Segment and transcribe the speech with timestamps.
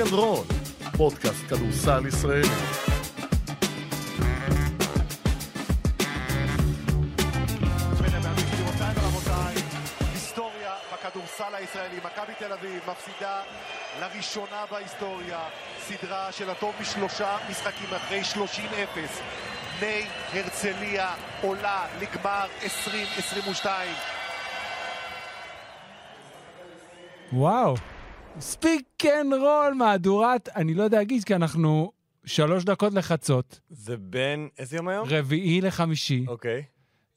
[0.00, 0.44] and Roll,
[0.96, 2.48] פודקאסט כדורסל ישראלי.
[10.92, 11.96] בכדורסל הישראלי.
[11.96, 13.42] מכבי תל אביב מפסידה
[14.00, 15.38] לראשונה בהיסטוריה
[15.80, 18.36] סדרה של הטוב משלושה משחקים אחרי 30-0.
[19.80, 23.92] בני הרצליה עולה לגמר 2022.
[27.32, 27.74] וואו.
[28.38, 28.86] Speak
[29.20, 31.92] and Roll, מהדורת, אני לא יודע להגיד, כי אנחנו
[32.24, 34.48] שלוש דקות לחצות, זה בין...
[34.58, 35.08] איזה יום היום?
[35.10, 36.62] רביעי לחמישי, אוקיי.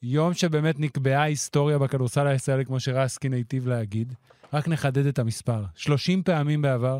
[0.02, 4.14] יום שבאמת נקבעה היסטוריה בכדורסל הישראלי, כמו שרסקין היטיב להגיד.
[4.52, 5.64] רק נחדד את המספר.
[5.74, 6.98] 30 פעמים בעבר,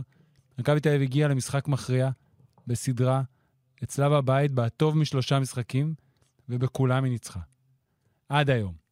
[0.59, 2.11] מכבי תל אביב הגיעה למשחק מכריע
[2.67, 3.23] בסדרה,
[3.85, 5.95] אצלה בבית, בטוב משלושה משחקים,
[6.49, 7.41] ובכולם היא ניצחה.
[8.29, 8.84] עד היום.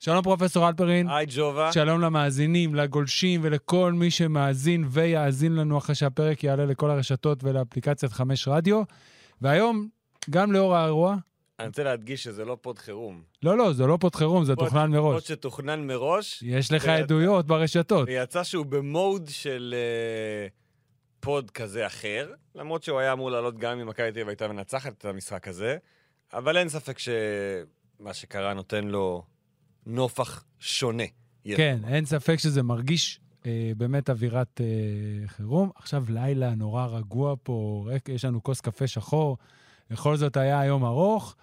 [0.00, 1.08] שלום פרופסור אלפרין.
[1.08, 1.72] היי ג'ובה.
[1.72, 8.48] שלום למאזינים, לגולשים ולכל מי שמאזין ויאזין לנו אחרי שהפרק יעלה לכל הרשתות ולאפליקציית חמש
[8.48, 8.82] רדיו.
[9.40, 9.88] והיום,
[10.30, 11.16] גם לאור האירוע,
[11.58, 13.22] אני רוצה להדגיש שזה לא פוד חירום.
[13.42, 15.28] לא, לא, זה לא פוד חירום, זה פוד- תוכנן פוד מראש.
[15.28, 18.08] שתוכנן מראש, יש לך ו- עדויות ברשתות.
[18.08, 20.46] ויצא שהוא במוד של אה,
[21.20, 24.92] פוד כזה אחר, למרות שהוא היה אמור לעלות גם אם מכבי תל אביב הייתה מנצחת
[24.98, 25.76] את המשחק הזה,
[26.32, 29.22] אבל אין ספק שמה שקרה נותן לו
[29.86, 31.02] נופח שונה.
[31.56, 34.66] כן, אין ספק שזה מרגיש אה, באמת אווירת אה,
[35.28, 35.70] חירום.
[35.76, 39.36] עכשיו לילה נורא רגוע פה, רק, יש לנו כוס קפה שחור.
[39.90, 41.36] בכל זאת היה יום ארוך.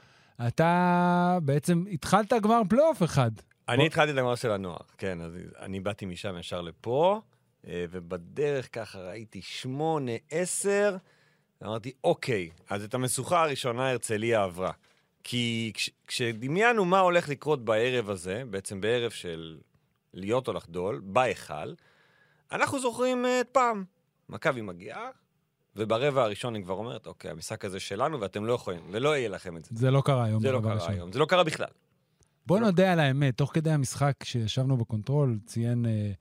[0.48, 3.32] אתה בעצם התחלת כבר פלייאוף אחד.
[3.70, 7.22] אני בוא- התחלתי את הגמר של הנוער, כן, אז אני באתי משם ישר לפה,
[7.68, 10.98] אה, ובדרך ככה ראיתי שמונה, עשר,
[11.64, 14.72] אמרתי, אוקיי, אז את המשוכה הראשונה הרצליה עברה.
[15.30, 19.58] כי כש, כשדמיינו מה הולך לקרות בערב הזה, בעצם בערב של
[20.14, 21.74] להיות או לחדול, בהיכל,
[22.52, 23.84] אנחנו זוכרים אה, את פעם.
[24.30, 25.10] מכבי מגיעה,
[25.76, 29.58] וברבע הראשון היא כבר אומרת, אוקיי, המשחק הזה שלנו ואתם לא יכולים, ולא יהיה לכם
[29.58, 29.70] את זה.
[29.74, 30.42] זה לא קרה היום.
[30.42, 30.92] זה לא קרה הראשון.
[30.92, 31.70] היום, זה לא קרה בכלל.
[32.46, 36.12] בוא נודה על האמת, תוך כדי המשחק שישבנו ב control, ציין אה,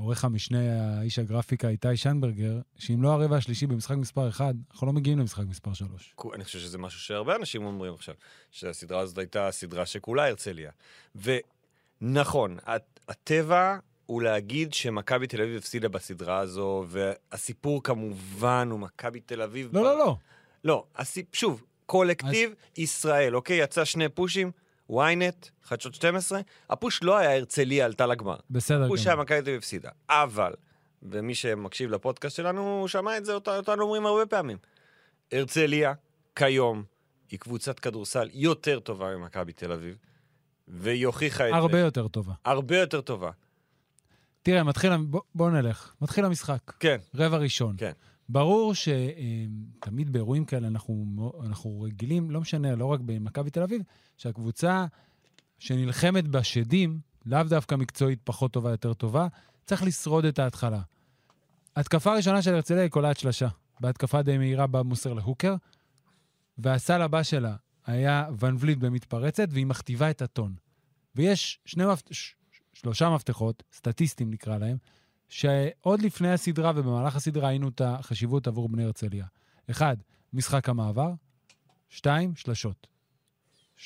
[0.00, 0.58] עורך המשנה,
[0.98, 5.44] האיש הגרפיקה איתי שיינברגר, שאם לא הרבע השלישי במשחק מספר 1, אנחנו לא מגיעים למשחק
[5.46, 6.14] מספר 3.
[6.34, 8.14] אני חושב שזה משהו שהרבה אנשים אומרים עכשיו,
[8.50, 10.70] שהסדרה הזאת הייתה סדרה שכולה הרצליה.
[12.02, 19.20] ונכון, הט- הטבע הוא להגיד שמכבי תל אביב הפסידה בסדרה הזו, והסיפור כמובן הוא מכבי
[19.20, 19.68] תל אביב...
[19.72, 20.16] לא, לא, לא.
[20.64, 21.34] לא, הסיפ...
[21.34, 23.56] שוב, קולקטיב ישראל, אוקיי?
[23.62, 24.50] יצא שני פושים,
[24.90, 26.40] ynet, חדשות 12,
[26.70, 28.36] הפוש לא היה הרצליה עלתה לגמר.
[28.50, 29.16] בסדר הפוש היה.
[29.16, 29.90] מכבי תל הפסידה.
[30.10, 30.52] אבל,
[31.02, 34.58] ומי שמקשיב לפודקאסט שלנו, הוא שמע את זה, אותנו אומרים הרבה פעמים.
[35.32, 35.92] הרצליה,
[36.36, 36.84] כיום,
[37.30, 39.96] היא קבוצת כדורסל יותר טובה ממכבי תל אביב,
[40.68, 41.78] והיא הוכיחה את הרבה זה.
[41.78, 42.32] יותר טובה.
[42.44, 43.30] הרבה יותר טובה.
[44.42, 45.94] תראה, מתחיל, בוא, בוא נלך.
[46.00, 46.72] מתחיל המשחק.
[46.80, 47.74] כן, רבע ראשון.
[47.78, 47.92] כן.
[48.32, 53.82] ברור שתמיד באירועים כאלה אנחנו, אנחנו רגילים, לא משנה, לא רק במכבי תל אביב,
[54.16, 54.86] שהקבוצה
[55.58, 59.26] שנלחמת בשדים, לאו דווקא מקצועית פחות טובה, יותר טובה,
[59.66, 60.80] צריך לשרוד את ההתחלה.
[61.76, 63.48] התקפה הראשונה של הרצליה היא קולעת שלשה.
[63.80, 65.54] בהתקפה די מהירה בא מוסר להוקר,
[66.58, 70.54] והסל הבא שלה היה ון וליט במתפרצת, והיא מכתיבה את הטון.
[71.14, 72.02] ויש שני מפ...
[72.10, 72.34] ש...
[72.72, 74.76] שלושה מפתחות, סטטיסטים נקרא להם,
[75.30, 79.26] שעוד לפני הסדרה ובמהלך הסדרה ראינו את החשיבות עבור בני הרצליה.
[79.70, 79.96] אחד,
[80.32, 81.12] משחק המעבר.
[81.88, 82.86] שתיים, שלשות.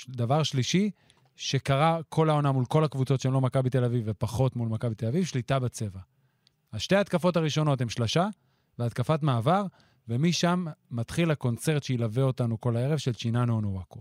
[0.09, 0.91] דבר שלישי,
[1.37, 5.06] שקרה כל העונה מול כל הקבוצות שהן לא מכבי תל אביב ופחות מול מכבי תל
[5.06, 6.00] אביב, שליטה בצבע.
[6.72, 8.26] השתי ההתקפות הראשונות הן שלשה
[8.78, 9.66] והתקפת מעבר,
[10.09, 14.00] ומשם מתחיל הקונצרט שילווה אותנו כל הערב של צ'יננו אונוואקו.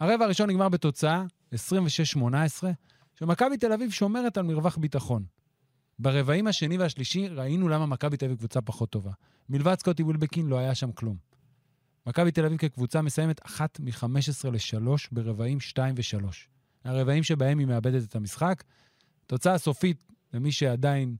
[0.00, 1.56] הרבע הראשון נגמר בתוצאה 26-18,
[3.14, 5.24] שמכבי תל אביב שומרת על מרווח ביטחון.
[5.98, 9.12] ברבעים השני והשלישי ראינו למה מכבי תל אביב קבוצה פחות טובה.
[9.48, 11.16] מלבד סקוטי וילבקין לא היה שם כלום.
[12.06, 16.24] מכבי תל אביב כקבוצה מסיימת אחת מ-15 ל-3 ברבעים 2 ו-3.
[16.84, 18.64] הרבעים שבהם היא מאבדת את המשחק.
[19.26, 21.16] תוצאה סופית, למי שעדיין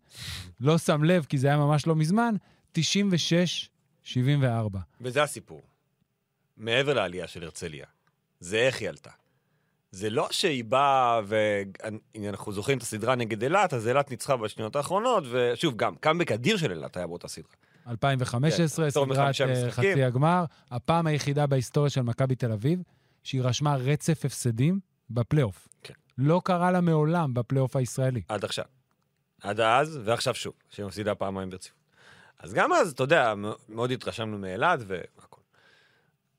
[0.61, 2.35] לא שם לב, כי זה היה ממש לא מזמן,
[2.79, 2.81] 96-74.
[5.01, 5.63] וזה הסיפור.
[6.57, 7.87] מעבר לעלייה של הרצליה,
[8.41, 9.11] זה איך היא עלתה.
[9.95, 15.25] זה לא שהיא באה, ואנחנו זוכרים את הסדרה נגד אילת, אז אילת ניצחה בשניות האחרונות,
[15.31, 17.53] ושוב, גם קאמבק אדיר של אילת היה באותה סדרה.
[17.89, 19.71] 2015, כן, סדרת אה.
[19.71, 22.83] חצי הגמר, הפעם היחידה בהיסטוריה של מכבי תל אביב,
[23.23, 24.81] שהיא רשמה רצף הפסדים
[25.11, 25.69] בפלייאוף.
[25.83, 25.95] כן.
[26.19, 28.23] לא קרה לה מעולם בפלייאוף הישראלי.
[28.29, 28.65] עד עכשיו.
[29.43, 31.79] עד אז, ועכשיו שוב, שהיא מפסידה פעמיים ברציפות.
[32.39, 33.35] אז גם אז, אתה יודע,
[33.69, 35.34] מאוד התרשמנו מאילת והכל.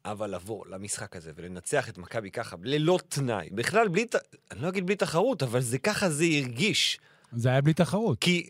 [0.06, 4.06] אבל לבוא למשחק הזה ולנצח את מכבי ככה, ללא תנאי, בכלל בלי,
[4.52, 7.00] אני לא אגיד בלי תחרות, אבל זה ככה זה הרגיש.
[7.32, 8.18] זה היה בלי תחרות.
[8.20, 8.50] כי,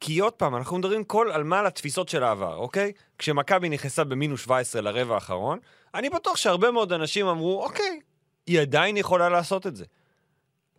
[0.00, 2.92] כי עוד פעם, אנחנו מדברים כל על מה על התפיסות של העבר, אוקיי?
[3.18, 5.58] כשמכבי נכנסה במינוס 17 לרבע האחרון,
[5.94, 8.00] אני בטוח שהרבה מאוד אנשים אמרו, אוקיי,
[8.46, 9.84] היא עדיין יכולה לעשות את זה.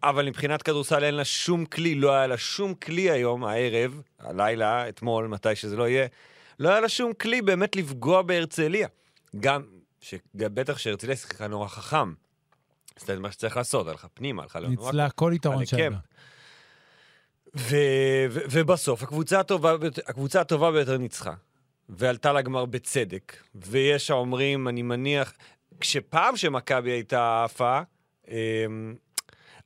[0.03, 4.89] אבל מבחינת כדורסל אין לה שום כלי, לא היה לה שום כלי היום, הערב, הלילה,
[4.89, 6.07] אתמול, מתי שזה לא יהיה,
[6.59, 8.87] לא היה לה שום כלי באמת לפגוע בהרצליה.
[9.39, 9.61] גם,
[10.35, 12.13] בטח שהרצליה שיחקה נורא חכם.
[12.95, 14.69] עשתה את מה שצריך לעשות, הלכה פנימה, הלכה לנו...
[14.69, 15.97] ניצלה כל יתרון שלה.
[18.51, 19.75] ובסוף, הקבוצה הטובה,
[20.07, 21.33] הקבוצה הטובה ביותר ניצחה,
[21.89, 25.33] ועלתה לגמר בצדק, ויש האומרים, אני מניח,
[25.79, 27.79] כשפעם שמכבי הייתה עפה,
[28.27, 28.95] אמ,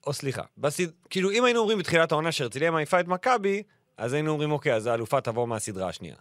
[0.08, 0.84] או סליחה, בסד...
[1.10, 3.64] כאילו אם היינו אומרים בתחילת העונה שהרצליה מעיפה את מכבי,
[3.98, 6.16] אז היינו אומרים, אוקיי, אז האלופה תבוא מהסדרה השנייה.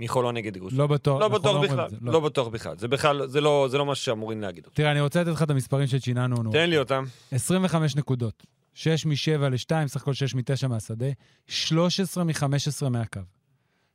[0.00, 0.72] מחולון נגד גוש.
[0.72, 1.20] לא בטוח.
[1.20, 2.78] לא בטוח בכלל, זה, לא בטוח בכלל.
[2.78, 4.66] זה בכלל, זה לא, זה לא מה שאמורים להגיד.
[4.72, 6.42] תראה, אני רוצה לתת לך את המספרים שצ'יננו.
[6.42, 6.52] נו.
[6.52, 7.04] תן לי אותם.
[7.32, 8.46] 25 נקודות.
[8.74, 11.06] 6 מ-7 ל-2, סך הכל 6 מ-9 מהשדה.
[11.46, 13.20] 13 מ-15 מהקו.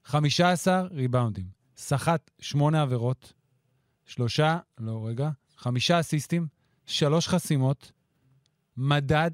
[0.05, 1.45] 15 ריבאונדים.
[1.77, 3.33] סחט 8 עבירות.
[4.05, 5.29] שלושה, לא, רגע.
[5.57, 6.47] חמישה אסיסטים.
[6.85, 7.91] שלוש חסימות.
[8.77, 9.31] מדד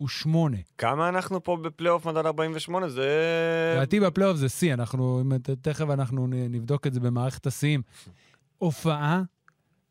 [0.00, 0.56] 48.
[0.78, 2.88] כמה אנחנו פה בפלייאוף מדד 48?
[2.88, 3.08] זה...
[3.76, 5.22] לדעתי בפלייאוף זה שיא, אנחנו,
[5.62, 7.82] תכף אנחנו נבדוק את זה במערכת השיאים.
[8.58, 9.22] הופעה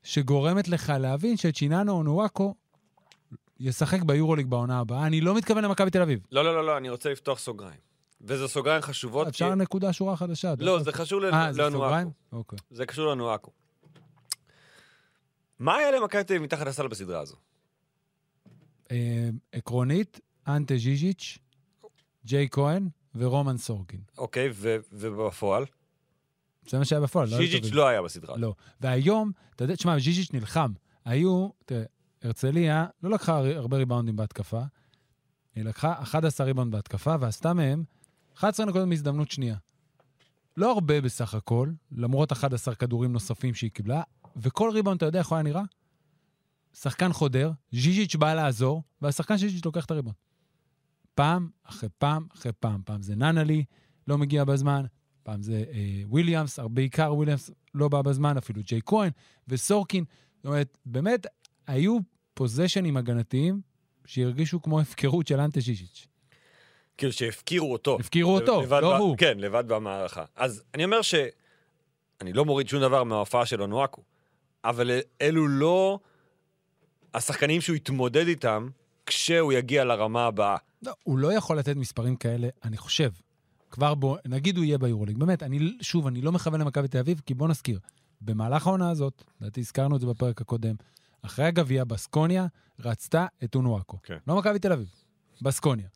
[0.04, 2.56] שגורמת לך להבין שצ'יננו אונואקו
[3.60, 5.08] ישחק ביורוליג בעונה הבאה.
[5.08, 6.20] אני לא מתכוון למכבי תל אביב.
[6.32, 7.90] לא, לא, לא, לא, אני רוצה לפתוח סוגריים.
[8.22, 9.30] וזה סוגריים חשובות, כי...
[9.30, 10.54] אפשר נקודה שורה חדשה.
[10.60, 11.50] לא, זה חשוב אה?
[11.50, 12.12] עכו.
[12.32, 12.60] אוקיי.
[12.72, 13.52] זה קשור עכו.
[15.60, 17.36] מה היה למכבי תל אביב מתחת לסל בסדרה הזו?
[18.92, 21.38] אה, עקרונית, אנטה ז'יז'יץ',
[22.26, 24.00] ג'יי כהן ורומן סורקין.
[24.18, 25.66] אוקיי, ו- ובפועל?
[26.70, 27.30] זה מה שהיה בפועל.
[27.30, 27.72] לא ז'יז'יץ'.
[27.72, 28.38] לא היה בסדרה.
[28.38, 28.54] לא.
[28.82, 30.72] והיום, אתה יודע, תשמע, ז'יז'יץ' נלחם.
[31.06, 31.84] היו, תראה,
[32.22, 34.62] הרצליה לא לקחה הר- הרבה ריבאונדים בהתקפה,
[35.56, 37.84] היא לקחה 11 ריבאונד בהתקפה, ועשתה מהם
[38.38, 39.56] 11 נקודות מהזדמנות שנייה.
[40.58, 44.02] לא הרבה בסך הכל, למרות 11 כדורים נוספים שהיא קיבלה,
[44.38, 45.62] וכל ריבאונד, אתה יודע איך הוא היה נראה?
[46.74, 50.16] שחקן חודר, ז'יז'יץ' בא לעזור, והשחקן ז'יז'יץ' לוקח את הריבאונד.
[51.16, 52.82] פעם אחרי פעם אחרי פעם.
[52.86, 53.64] פעם זה ננלי,
[54.08, 54.86] לא מגיע בזמן,
[55.24, 59.10] פעם זה אה, וויליאמס, בעיקר וויליאמס לא בא בזמן, אפילו ג'ייק כהן
[59.48, 60.04] וסורקין.
[60.38, 61.28] זאת אומרת, באמת,
[61.68, 61.98] היו
[62.34, 63.62] פוזיישנים הגנתיים
[64.06, 66.08] שהרגישו כמו הפקרות של אנטה ז'יז'יץ'.
[66.98, 67.98] כאילו שהפקירו אותו.
[68.00, 69.18] הפקירו אותו, לא ב- הוא.
[69.18, 70.26] כן, לבד במערכה.
[70.36, 71.16] אז אני אומר ש...
[72.22, 74.02] אני לא מוריד שום דבר מההופעה של אונואקו,
[74.64, 76.00] אבל אלו לא
[77.14, 78.70] השחקנים שהוא יתמודד איתם
[79.06, 80.58] כשהוא יגיע לרמה הבאה.
[80.84, 83.12] לא, הוא לא יכול לתת מספרים כאלה, אני חושב.
[83.72, 85.18] כבר בוא, נגיד הוא יהיה ביורוליג.
[85.18, 87.80] באמת, אני, שוב, אני לא מכוון למכבי תל אביב, כי בוא נזכיר,
[88.22, 90.76] במהלך העונה הזאת, לדעתי הזכרנו את זה בפרק הקודם,
[91.22, 92.46] אחרי הגביע, בסקוניה
[92.80, 93.98] רצתה את אונואקו.
[94.04, 94.18] כן.
[94.28, 94.88] לא מכבי תל אביב,
[95.42, 95.88] בסקוניה.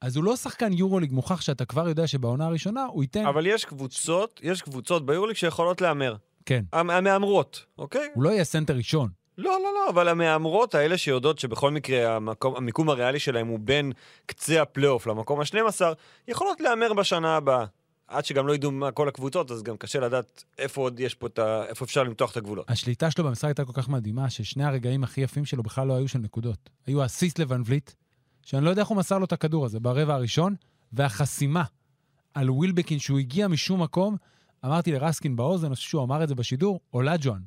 [0.00, 3.26] אז הוא לא שחקן יורוליג מוכח שאתה כבר יודע שבעונה הראשונה הוא ייתן...
[3.26, 6.16] אבל יש קבוצות, יש קבוצות ביורליג שיכולות להמר.
[6.46, 6.64] כן.
[6.72, 8.08] המ- המהמרות, אוקיי?
[8.14, 9.08] הוא לא יהיה סנטר ראשון.
[9.38, 13.92] לא, לא, לא, אבל המהמרות האלה שיודעות שבכל מקרה המקום, המיקום הריאלי שלהם הוא בין
[14.26, 15.80] קצה הפלייאוף למקום ה-12,
[16.28, 17.64] יכולות להמר בשנה הבאה.
[18.08, 21.26] עד שגם לא ידעו מה כל הקבוצות, אז גם קשה לדעת איפה עוד יש פה
[21.26, 21.64] את ה...
[21.68, 22.70] איפה אפשר למתוח את הגבולות.
[22.70, 26.08] השליטה שלו במשחק הייתה כל כך מדהימה, ששני הרגעים הכי יפים שלו בכלל לא היו
[26.08, 26.70] של נקודות.
[26.86, 27.90] היו אסיסט לוון וליט,
[28.42, 30.54] שאני לא יודע איך הוא מסר לו את הכדור הזה, ברבע הראשון,
[30.92, 31.64] והחסימה
[32.34, 34.16] על ווילבקין, שהוא הגיע משום מקום,
[34.64, 37.40] אמרתי לרסקין באוזן, אני חושב שהוא אמר את זה בשידור, אולג'ואן.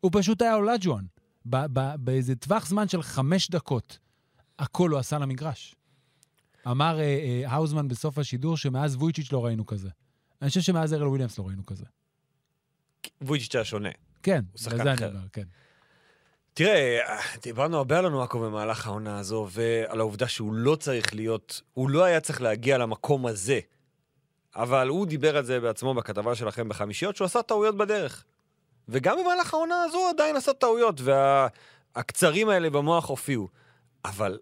[0.00, 1.04] הוא פשוט היה אולג'ואן.
[1.44, 3.98] באיזה טווח זמן של חמש דקות,
[4.58, 5.74] הכל הוא עשה למגרש.
[6.66, 9.88] אמר אה, אה, האוזמן בסוף השידור שמאז וויצ'יץ' לא ראינו כזה.
[10.42, 11.84] אני חושב שמאז ארל וויליאמס לא ראינו כזה.
[13.22, 13.88] וויצ'יץ' היה שונה.
[14.22, 15.08] כן, הוא שחקן בזה אני אחר.
[15.08, 15.44] אומר, כן.
[16.54, 16.98] תראה,
[17.42, 22.04] דיברנו הרבה על אונואקו במהלך העונה הזו, ועל העובדה שהוא לא צריך להיות, הוא לא
[22.04, 23.60] היה צריך להגיע למקום הזה.
[24.56, 28.24] אבל הוא דיבר על זה בעצמו בכתבה שלכם בחמישיות, שהוא עשה טעויות בדרך.
[28.90, 33.48] וגם במהלך העונה הזו עדיין עשה טעויות, והקצרים האלה במוח הופיעו.
[34.04, 34.38] אבל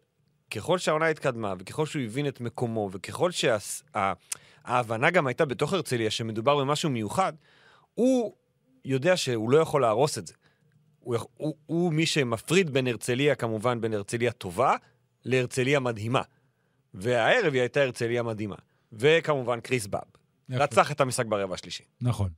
[0.50, 6.56] ככל שהעונה התקדמה, וככל שהוא הבין את מקומו, וככל שההבנה גם הייתה בתוך הרצליה שמדובר
[6.56, 7.32] במשהו מיוחד,
[7.94, 8.34] הוא
[8.84, 10.34] יודע שהוא לא יכול להרוס את זה.
[11.00, 14.76] הוא, הוא, הוא מי שמפריד בין הרצליה, כמובן, בין הרצליה טובה
[15.24, 16.22] להרצליה מדהימה.
[16.94, 18.56] והערב היא הייתה הרצליה מדהימה.
[18.92, 20.02] וכמובן, קריס באב.
[20.48, 20.64] יפה.
[20.64, 21.84] רצח את המשחק ברבע השלישי.
[22.00, 22.30] נכון.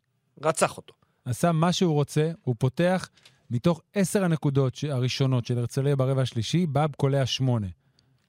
[0.43, 0.95] רצח אותו.
[1.25, 3.09] עשה מה שהוא רוצה, הוא פותח
[3.51, 7.67] מתוך עשר הנקודות הראשונות של הרצליה ברבע השלישי, באב קולע שמונה.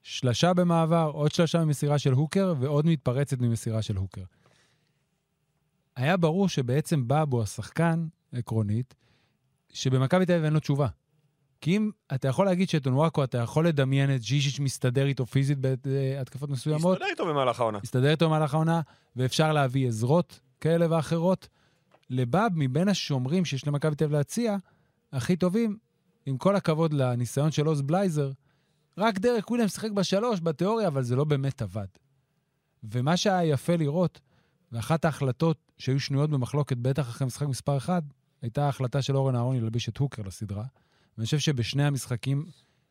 [0.03, 4.23] שלשה במעבר, עוד שלשה ממסירה של הוקר ועוד מתפרצת ממסירה של הוקר.
[5.95, 8.95] היה ברור שבעצם באב הוא השחקן, עקרונית,
[9.73, 10.87] שבמכבי תל אביב אין לו תשובה.
[11.61, 15.57] כי אם אתה יכול להגיד שאת אונוואקו, אתה יכול לדמיין את ז'יז'יץ' מסתדר איתו פיזית
[15.57, 17.79] בהתקפות מסוימות, מסתדר איתו במהלך העונה.
[17.83, 18.81] מסתדר איתו במהלך העונה,
[19.15, 21.47] ואפשר להביא עזרות כאלה ואחרות.
[22.11, 24.57] לבאב, מבין השומרים שיש למכבי תל אביב להציע,
[25.11, 25.77] הכי טובים,
[26.25, 28.31] עם כל הכבוד לניסיון של עוז בלייזר,
[28.97, 31.87] רק דרק וויליאם שיחק בשלוש, בתיאוריה, אבל זה לא באמת עבד.
[32.83, 34.19] ומה שהיה יפה לראות,
[34.71, 38.03] ואחת ההחלטות שהיו שנויות במחלוקת, בטח אחרי משחק מספר 1,
[38.41, 40.65] הייתה ההחלטה של אורן אהרוני להלביש את הוקר לסדרה.
[41.17, 42.45] ואני חושב שבשני המשחקים,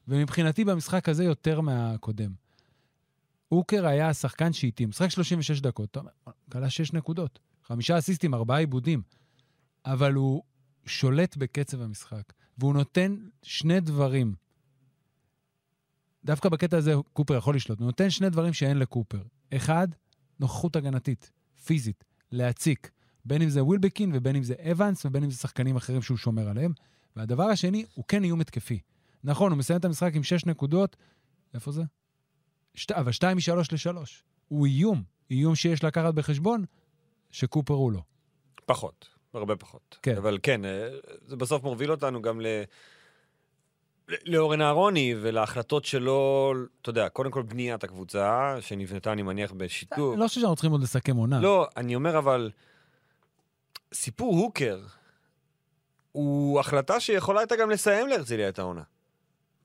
[0.08, 2.32] ומבחינתי במשחק הזה יותר מהקודם,
[3.48, 4.88] הוקר היה השחקן שהתאים.
[4.88, 6.10] משחק 36 דקות, אתה אומר,
[6.52, 9.02] כלה 6 נקודות, חמישה אסיסטים, ארבעה עיבודים.
[9.85, 10.43] אבל הוא
[10.87, 14.35] שולט בקצב המשחק, והוא נותן שני דברים.
[16.25, 17.79] דווקא בקטע הזה קופר יכול לשלוט.
[17.79, 19.23] הוא נותן שני דברים שאין לקופר.
[19.55, 19.88] אחד,
[20.40, 21.31] נוכחות הגנתית,
[21.64, 22.90] פיזית, להציק.
[23.25, 26.49] בין אם זה ווילבקין ובין אם זה אבנס ובין אם זה שחקנים אחרים שהוא שומר
[26.49, 26.73] עליהם.
[27.17, 28.81] והדבר השני, הוא כן איום התקפי.
[29.25, 30.97] נכון, הוא מסיים את המשחק עם שש נקודות,
[31.55, 31.83] איפה זה?
[32.75, 32.93] שת...
[32.93, 34.25] אבל שתיים משלוש לשלוש.
[34.49, 36.64] הוא איום, איום שיש לקחת בחשבון,
[37.30, 38.00] שקופר הוא לא.
[38.66, 39.99] פחות, הרבה פחות.
[40.02, 40.16] כן.
[40.16, 40.88] אבל כן, אה,
[41.26, 42.46] זה בסוף מוביל אותנו גם ל...
[44.25, 50.16] לאורן אהרוני ולהחלטות שלו, אתה יודע, קודם כל בניית הקבוצה, שנבנתה, אני מניח, בשיתוף.
[50.18, 51.40] לא שאנחנו צריכים עוד לסכם עונה.
[51.40, 52.50] לא, אני אומר אבל,
[53.94, 54.80] סיפור הוקר
[56.12, 58.82] הוא החלטה שיכולה הייתה גם לסיים להרצליה את העונה.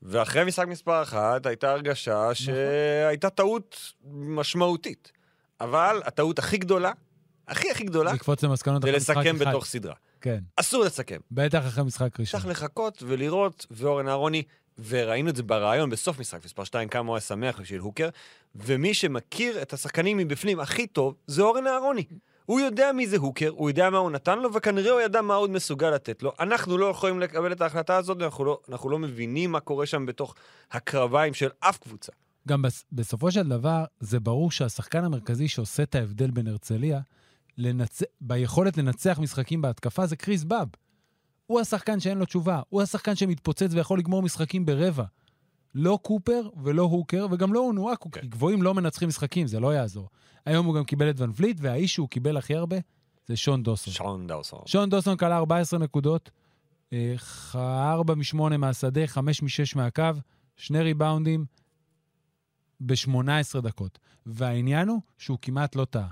[0.02, 5.12] ואחרי משחק מספר אחת הייתה הרגשה שהייתה טעות משמעותית.
[5.60, 6.92] אבל הטעות הכי גדולה,
[7.48, 9.50] הכי הכי גדולה, לקפוץ למסקנות אחרי משחק לסכם אחד.
[9.50, 9.94] בתוך סדרה.
[10.20, 11.18] כן, אסור לסכם.
[11.30, 12.40] בטח אחרי משחק ראשון.
[12.40, 14.42] צריך לחכות ולראות, ואורן אהרוני,
[14.88, 18.08] וראינו את זה בריאיון בסוף משחק מספר 2, כמה הוא היה שמח בשביל הוקר,
[18.54, 22.04] ומי שמכיר את השחקנים מבפנים הכי טוב, זה אורן אהרוני.
[22.46, 25.34] הוא יודע מי זה הוקר, הוא יודע מה הוא נתן לו, וכנראה הוא ידע מה
[25.34, 26.32] עוד מסוגל לתת לו.
[26.40, 30.06] אנחנו לא יכולים לקבל את ההחלטה הזאת, אנחנו לא, אנחנו לא מבינים מה קורה שם
[30.06, 30.34] בתוך
[30.70, 32.12] הקרביים של אף קבוצה.
[32.48, 37.00] גם בס- בסופו של דבר, זה ברור שהשחקן המרכזי שעושה את ההבדל בין הרצליה,
[37.58, 38.02] לנצ...
[38.20, 40.68] ביכולת לנצח משחקים בהתקפה, זה קריס באב.
[41.46, 45.04] הוא השחקן שאין לו תשובה, הוא השחקן שמתפוצץ ויכול לגמור משחקים ברבע.
[45.74, 48.20] לא קופר ולא הוקר, וגם לא אונואקו, כן.
[48.20, 50.08] כי גבוהים לא מנצחים משחקים, זה לא יעזור.
[50.46, 52.76] היום הוא גם קיבל את ון וליט, והאיש שהוא קיבל הכי הרבה
[53.26, 53.94] זה שון דוסון.
[53.94, 54.60] שון דאוסון.
[54.66, 56.30] שון דוסון כלה 14 נקודות,
[57.54, 60.02] 4 מ-8 מהשדה, 5 מ-6 מהקו,
[60.56, 61.44] שני ריבאונדים
[62.80, 63.98] ב-18 דקות.
[64.26, 66.08] והעניין הוא שהוא כמעט לא טעה.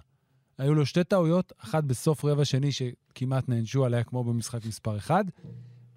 [0.58, 5.24] היו לו שתי טעויות, אחת בסוף רבע שני שכמעט נענשו עליה כמו במשחק מספר 1,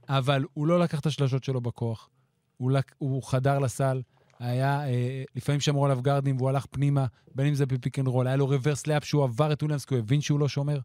[0.09, 2.09] אבל הוא לא לקח את השלשות שלו בכוח.
[2.57, 2.95] הוא, לק...
[2.97, 4.01] הוא חדר לסל,
[4.39, 8.07] היה, אה, לפעמים שמרו עליו גארדים והוא הלך פנימה, בין אם זה ב pick and
[8.07, 10.79] roll, היה לו reverse layup שהוא עבר את וויליאמס כי הוא הבין שהוא לא שומר.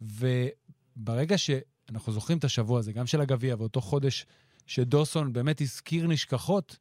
[0.00, 4.26] וברגע שאנחנו זוכרים את השבוע הזה, גם של הגביע ואותו חודש
[4.66, 6.78] שדוסון באמת הזכיר נשכחות,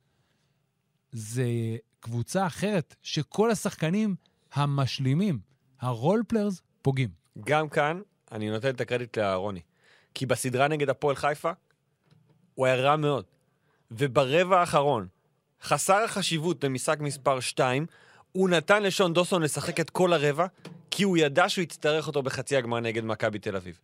[1.12, 1.46] זה
[2.00, 4.16] קבוצה אחרת שכל השחקנים
[4.54, 5.40] המשלימים,
[5.82, 7.10] ה role players, פוגעים.
[7.46, 9.62] גם כאן, אני נותן את הקרדיט לאהרוני.
[10.14, 11.52] כי בסדרה נגד הפועל חיפה,
[12.56, 13.26] הוא היה רע מאוד.
[13.92, 15.08] וברבע האחרון,
[15.64, 17.86] חסר החשיבות במשחק מספר 2,
[18.32, 20.46] הוא נתן לשון דוסון לשחק את כל הרבע,
[20.92, 23.80] כי הוא ידע שהוא יצטרך אותו בחצי הגמר נגד מכבי תל אביב.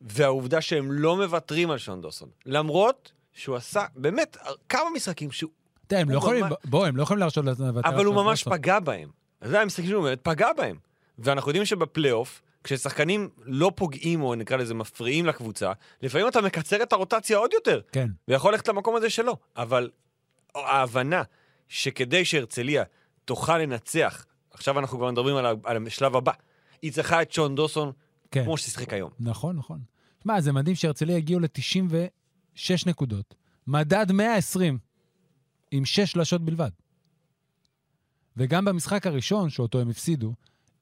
[0.00, 4.36] והעובדה שהם לא מוותרים על שון דוסון, למרות שהוא עשה באמת
[4.68, 5.50] כמה משחקים שהוא...
[5.86, 7.68] תראה, הם הוא לא יכולים, ממש- בוא, הם לא יכולים להרשות לוותר.
[7.68, 8.58] אבל על הוא שון ממש דוסון.
[8.58, 9.08] פגע בהם.
[9.44, 10.76] זה היה משחקים שהוא באמת פגע בהם.
[11.18, 16.92] ואנחנו יודעים שבפלייאוף, כששחקנים לא פוגעים, או נקרא לזה מפריעים לקבוצה, לפעמים אתה מקצר את
[16.92, 18.08] הרוטציה עוד יותר, כן.
[18.28, 19.36] ויכול ללכת למקום הזה שלו.
[19.56, 19.90] אבל
[20.54, 21.22] ההבנה
[21.68, 22.84] שכדי שהרצליה
[23.24, 26.32] תוכל לנצח, עכשיו אנחנו כבר מדברים על, השלב הבא,
[26.82, 27.92] היא צריכה את שון דוסון
[28.30, 28.44] כן.
[28.44, 29.10] כמו ששיחק היום.
[29.20, 29.80] נכון, נכון.
[30.22, 33.34] שמע, זה מדהים שהרצליה הגיעו ל-96 נקודות,
[33.66, 34.78] מדד 120,
[35.70, 36.70] עם 6 שלשות בלבד.
[38.36, 40.34] וגם במשחק הראשון, שאותו הם הפסידו,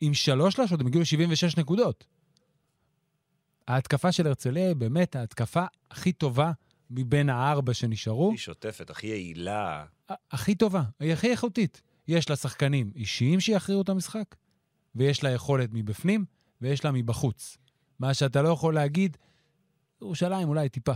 [0.07, 2.05] עם 3 שלשות הם הגיעו ל-76 נקודות.
[3.69, 6.53] ההתקפה של הרצליה היא באמת ההתקפה הכי טובה
[6.91, 8.29] מבין הארבע שנשארו.
[8.29, 9.85] הכי שוטפת, הכי יעילה.
[10.31, 11.83] הכי טובה, היא הכי איכותית.
[12.09, 14.35] יש לה שחקנים אישיים שיכריעו את המשחק,
[14.95, 16.25] ויש לה יכולת מבפנים,
[16.61, 17.57] ויש לה מבחוץ.
[17.99, 19.17] מה שאתה לא יכול להגיד,
[20.03, 20.93] ירושלים אולי טיפה.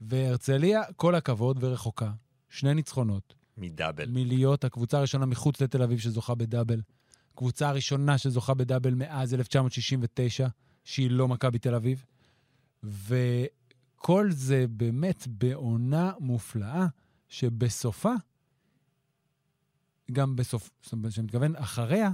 [0.00, 2.10] והרצליה, כל הכבוד ורחוקה,
[2.48, 4.10] שני ניצחונות, מדאבל.
[4.10, 6.80] מלהיות הקבוצה הראשונה מחוץ לתל אביב שזוכה בדאבל.
[7.34, 10.48] קבוצה הראשונה שזוכה בדאבל מאז 1969,
[10.84, 12.04] שהיא לא מכבי תל אביב.
[12.82, 16.86] וכל זה באמת בעונה מופלאה,
[17.28, 18.12] שבסופה,
[20.12, 22.10] גם בסוף, זאת אומרת, שאני מתכוון, אחריה,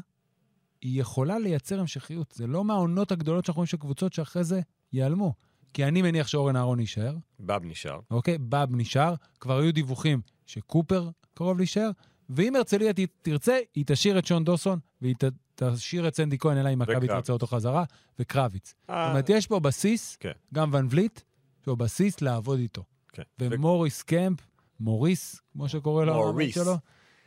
[0.83, 2.33] היא יכולה לייצר המשכיות.
[2.37, 4.61] זה לא מהעונות הגדולות שאנחנו רואים של קבוצות שאחרי זה
[4.93, 5.35] ייעלמו.
[5.75, 8.01] כי אני מניח שאורן אהרון יישאר, באב נשאר.
[8.11, 8.39] אוקיי?
[8.39, 11.91] באב נשאר, כבר היו דיווחים שקופר קרוב להישאר,
[12.31, 15.25] ואם הרצליה תרצה, היא תשאיר את שון דוסון, והיא ת-
[15.55, 17.09] תשאיר את סנדי כהן, אלא אם מכבי.
[17.09, 17.85] תרצה אותו חזרה,
[18.19, 18.69] וקרביץ.
[18.69, 20.33] זאת אה, אומרת, יש פה בסיס, כן.
[20.55, 21.21] גם ון וליט,
[21.65, 22.85] פה בסיס לעבוד איתו.
[23.13, 23.23] כן.
[23.39, 24.39] ומוריס קמפ,
[24.81, 26.55] מוריס, כמו שקורא לו מוריס.
[26.55, 26.77] שלו,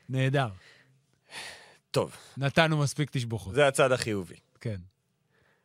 [0.10, 0.48] נהדר.
[1.92, 3.54] טוב, נתנו מספיק תשבוכות.
[3.56, 4.36] זה הצד החיובי.
[4.62, 4.76] כן.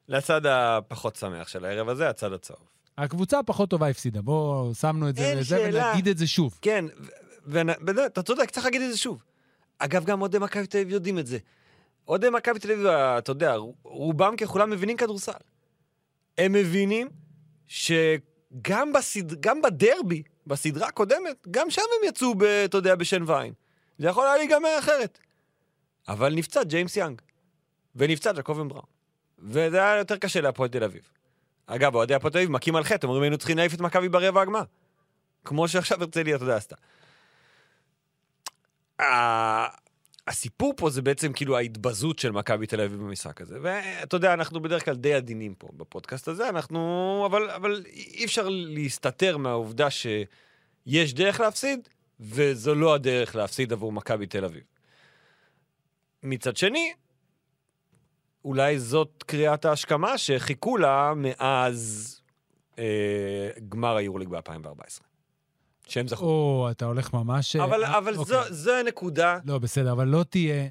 [0.09, 2.69] לצד הפחות שמח של הערב הזה, הצד הצהוב.
[2.99, 4.23] הקבוצה הפחות טובה הפסידה.
[4.23, 5.71] בואו, שמנו את זה לזה.
[5.73, 6.59] ונגיד את זה שוב.
[6.63, 6.85] כן,
[7.47, 9.23] ואתה צודק, צריך להגיד את זה שוב.
[9.79, 11.39] אגב, גם אוהדי מכבי תל אביב יודעים את זה.
[12.09, 15.33] אוהדי מכבי תל אביב, אתה יודע, רובם ככולם מבינים כדורסל.
[16.39, 17.09] הם מבינים
[17.67, 19.47] שגם בסד...
[19.63, 23.53] בדרבי, בסדרה הקודמת, גם שם הם יצאו, ב, אתה יודע, בשן ועין.
[23.99, 25.19] זה יכול היה להיגמר אחרת.
[26.09, 27.23] אבל נפצע ג'יימס יאנג,
[27.97, 28.85] ונפצע ג'קובן בראון.
[29.39, 31.09] וזה היה יותר קשה להפועל תל אביב.
[31.67, 34.41] אגב, אוהדי הפועל תל אביב מכים על חטא, אומרים היינו צריכים להעיף את מכבי ברבע
[34.41, 34.63] הגמר.
[35.45, 36.77] כמו שעכשיו הרצליה, אתה יודע, עשתה.
[40.26, 43.59] הסיפור פה זה בעצם כאילו ההתבזות של מכבי תל אביב במשחק הזה.
[43.62, 47.23] ואתה יודע, אנחנו בדרך כלל די עדינים פה בפודקאסט הזה, אנחנו...
[47.26, 51.88] אבל, אבל אי אפשר להסתתר מהעובדה שיש דרך להפסיד,
[52.21, 54.62] וזו לא הדרך להפסיד עבור מכבי תל אביב.
[56.23, 56.92] מצד שני,
[58.45, 62.12] אולי זאת קריאת ההשכמה שחיכו לה מאז
[62.78, 65.06] אה, גמר היורליג ב-2014.
[65.87, 66.25] שהם זכו.
[66.25, 67.57] או, אתה הולך ממש...
[67.57, 68.35] אבל, אה, אבל אוקיי.
[68.49, 69.38] זו, זו הנקודה.
[69.45, 70.69] לא, בסדר, אבל לא תהיה...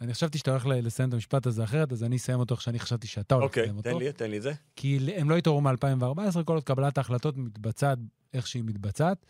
[0.00, 2.78] אני חשבתי שאתה הולך לסיים את המשפט הזה אחרת, אז אני אסיים אותו איך שאני
[2.78, 3.90] חשבתי שאתה הולך אוקיי, לסיים אותו.
[3.90, 4.52] תן לי, תן לי את זה.
[4.76, 7.98] כי הם לא התעוררו מ-2014, כל עוד קבלת ההחלטות מתבצעת
[8.34, 9.26] איך שהיא מתבצעת.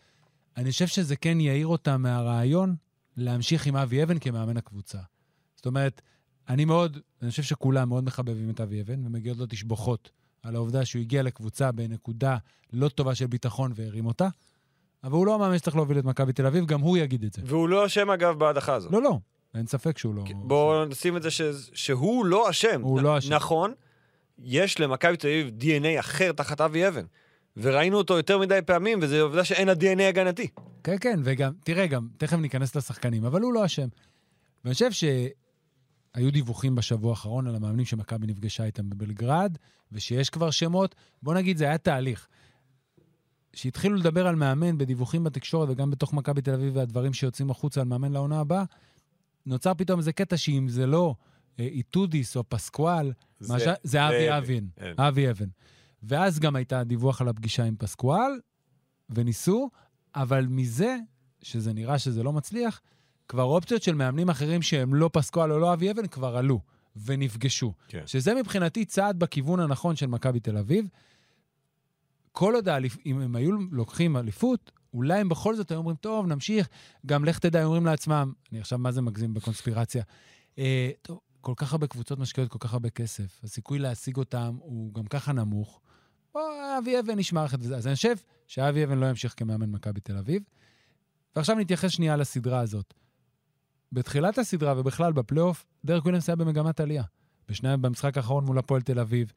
[0.56, 2.74] אני חושב שזה כן יעיר אותם מהרעיון
[3.16, 4.98] להמשיך עם אבי אבן כמאמן הקבוצה.
[5.56, 6.02] זאת אומרת,
[6.48, 10.10] אני מאוד, אני חושב שכולם מאוד מחבבים את אבי אבן, ומגיעות לו תשבוכות
[10.42, 12.36] על העובדה שהוא הגיע לקבוצה בנקודה
[12.72, 14.28] לא טובה של ביטחון והרים אותה,
[15.04, 17.42] אבל הוא לא המאמן שצריך להוביל את מכבי תל אביב, גם הוא יגיד את זה.
[17.44, 18.92] והוא לא אשם, אגב, בהדחה הזאת.
[18.92, 19.18] לא, לא,
[19.54, 20.24] אין ספק שהוא לא...
[20.34, 21.40] בואו נשים את זה ש...
[21.74, 22.80] שהוא לא אשם.
[22.82, 23.32] הוא נ- לא אשם.
[23.34, 23.72] נכון,
[24.38, 27.04] יש למכבי תל אביב DNA אחר תחת אבי אבן.
[27.56, 30.48] וראינו אותו יותר מדי פעמים, וזו עובדה שאין לה DNA הגנתי.
[30.84, 33.88] כן, כן, וגם, תראה, גם, תכף ניכנס לשחקנים, אבל הוא לא אשם.
[34.64, 39.56] ואני חושב שהיו דיווחים בשבוע האחרון על המאמנים שמכבי נפגשה איתם בבלגרד,
[39.92, 40.94] ושיש כבר שמות.
[41.22, 42.28] בוא נגיד, זה היה תהליך.
[43.52, 47.86] כשהתחילו לדבר על מאמן בדיווחים בתקשורת וגם בתוך מכבי תל אביב והדברים שיוצאים החוצה על
[47.86, 48.64] מאמן לעונה הבאה,
[49.46, 51.14] נוצר פתאום איזה קטע שאם זה לא
[51.60, 53.62] אה, איטודיס או פסקואל, זה- ש...
[53.82, 54.38] זה אבי אבן.
[54.38, 54.66] אבן.
[54.76, 55.02] כן.
[55.02, 55.46] אבי אבן.
[56.02, 58.30] ואז גם הייתה דיווח על הפגישה עם פסקואל,
[59.10, 59.70] וניסו,
[60.14, 60.96] אבל מזה,
[61.42, 62.80] שזה נראה שזה לא מצליח,
[63.28, 66.60] כבר אופציות של מאמנים אחרים שהם לא פסקואל או לא אבי אבן כבר עלו
[67.04, 67.72] ונפגשו.
[67.88, 68.02] כן.
[68.06, 70.88] שזה מבחינתי צעד בכיוון הנכון של מכבי תל אביב.
[72.32, 72.96] כל עוד, האליפ...
[73.06, 76.68] אם הם היו לוקחים אליפות, אולי הם בכל זאת היו אומרים, טוב, נמשיך.
[77.06, 80.02] גם לך תדע, אומרים לעצמם, אני עכשיו מה זה מגזים בקונספירציה,
[80.58, 84.94] אה, טוב, כל כך הרבה קבוצות משקיעות כל כך הרבה כסף, הסיכוי להשיג אותם הוא
[84.94, 85.80] גם ככה נמוך.
[86.34, 86.42] בוא,
[86.78, 87.76] אבי אבן יש מערכת וזה.
[87.76, 88.14] אז אני חושב
[88.46, 90.42] שאבי אבן לא ימשיך כמאמן מכבי תל אביב.
[91.36, 92.94] ועכשיו נתייחס שנייה לסדרה הזאת.
[93.92, 97.02] בתחילת הסדרה ובכלל בפלייאוף, דרק וויליאמס היה במגמת עלייה.
[97.48, 99.32] בשני, במשחק האחרון מול הפועל תל אביב,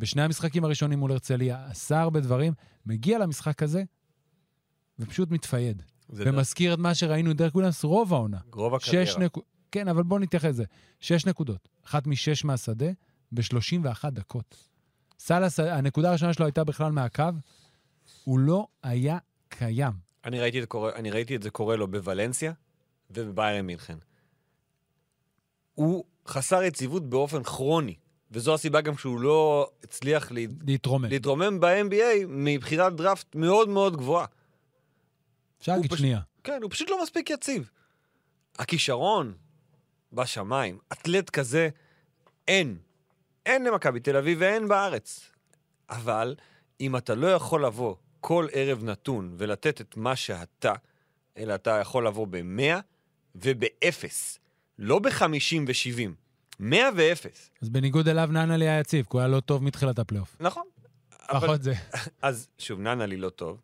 [0.00, 2.52] בשני המשחקים הראשונים מול הרצליה, עשה הרבה דברים,
[2.86, 3.82] מגיע למשחק הזה
[4.98, 5.82] ופשוט מתפייד.
[6.10, 8.38] ומזכיר את מה שראינו דרק וויליאמס רוב העונה.
[8.52, 9.18] רוב הקריירה.
[9.18, 9.48] נקודות.
[9.72, 10.64] כן, אבל בואו נתייחס לזה.
[11.00, 11.68] שש נקודות.
[11.86, 12.90] אחת משש מהשדה
[13.32, 14.56] ב-31 דקות.
[15.30, 17.24] השדה, הנקודה הראשונה שלו הייתה בכלל מהקו,
[18.24, 19.92] הוא לא היה קיים.
[20.24, 22.52] אני ראיתי, את זה קורה, אני ראיתי את זה קורה לו בוולנסיה
[23.10, 23.98] ובביירן מינכן.
[25.74, 27.94] הוא חסר יציבות באופן כרוני,
[28.30, 31.04] וזו הסיבה גם שהוא לא הצליח לה, להתרומם.
[31.08, 34.26] להתרומם ב-NBA מבחירת דראפט מאוד מאוד גבוהה.
[35.60, 36.20] אפשר להגיד פשוט- שנייה.
[36.44, 37.70] כן, הוא פשוט לא מספיק יציב.
[38.58, 39.34] הכישרון
[40.12, 41.68] בשמיים, אתלט כזה,
[42.48, 42.78] אין.
[43.46, 45.30] אין למכבי תל אביב ואין בארץ.
[45.90, 46.34] אבל
[46.80, 50.72] אם אתה לא יכול לבוא כל ערב נתון ולתת את מה שאתה,
[51.36, 52.80] אלא אתה יכול לבוא ב-100
[53.34, 54.04] וב-0,
[54.78, 55.22] לא ב-50
[55.66, 56.10] ו-70,
[56.60, 57.26] 100 ו-0.
[57.62, 60.36] אז בניגוד אליו, נאנלי היה יציב, כי הוא היה לא טוב מתחילת הפלייאוף.
[60.40, 60.62] נכון.
[61.28, 61.74] פחות זה.
[62.22, 63.60] אז שוב, ננה לי לא טוב.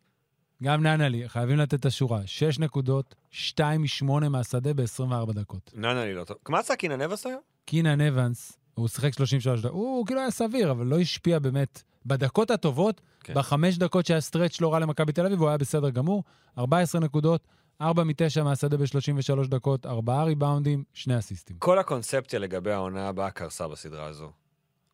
[0.63, 2.21] גם נאנלי, חייבים לתת את השורה.
[2.27, 5.71] שש נקודות, שתיים משמונה מהשדה ב-24 דקות.
[5.75, 6.37] ננה לי לא טוב.
[6.49, 7.41] מה עשה קינן אבס היום?
[7.65, 11.83] קינן אבנס, הוא שיחק 33 דקות, הוא, כאילו היה סביר, אבל לא השפיע באמת.
[12.07, 13.35] בדקות הטובות, כן.
[13.35, 16.23] בחמש דקות שה stretch לא רע למכבי תל אביב, הוא היה בסדר גמור.
[16.59, 17.49] 14 נקודות,
[17.81, 21.59] 4 מ-9 מהשדה ב-33 דקות, 4 ריבאונדים, שני אסיסטים.
[21.59, 24.33] כל הקונספציה לגבי העונה הבאה קרסה בסדרה הזו,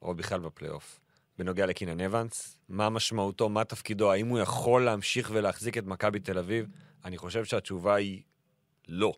[0.03, 1.01] או בכלל בפלייאוף.
[1.39, 6.39] בנוגע לקינן אבנס, מה משמעותו, מה תפקידו, האם הוא יכול להמשיך ולהחזיק את מכבי תל
[6.39, 6.67] אביב?
[7.05, 8.23] אני חושב שהתשובה היא
[8.89, 9.13] לא.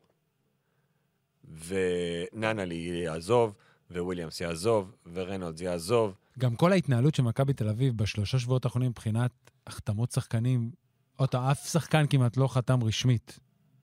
[1.66, 2.74] וננלי
[3.04, 3.54] יעזוב,
[3.90, 6.14] וויליאמס יעזוב, ורנולדס יעזוב.
[6.38, 9.30] גם כל ההתנהלות של מכבי תל אביב בשלושה שבועות האחרונים מבחינת
[9.66, 10.70] החתמות שחקנים,
[11.16, 13.38] עוד אף שחקן כמעט לא חתם רשמית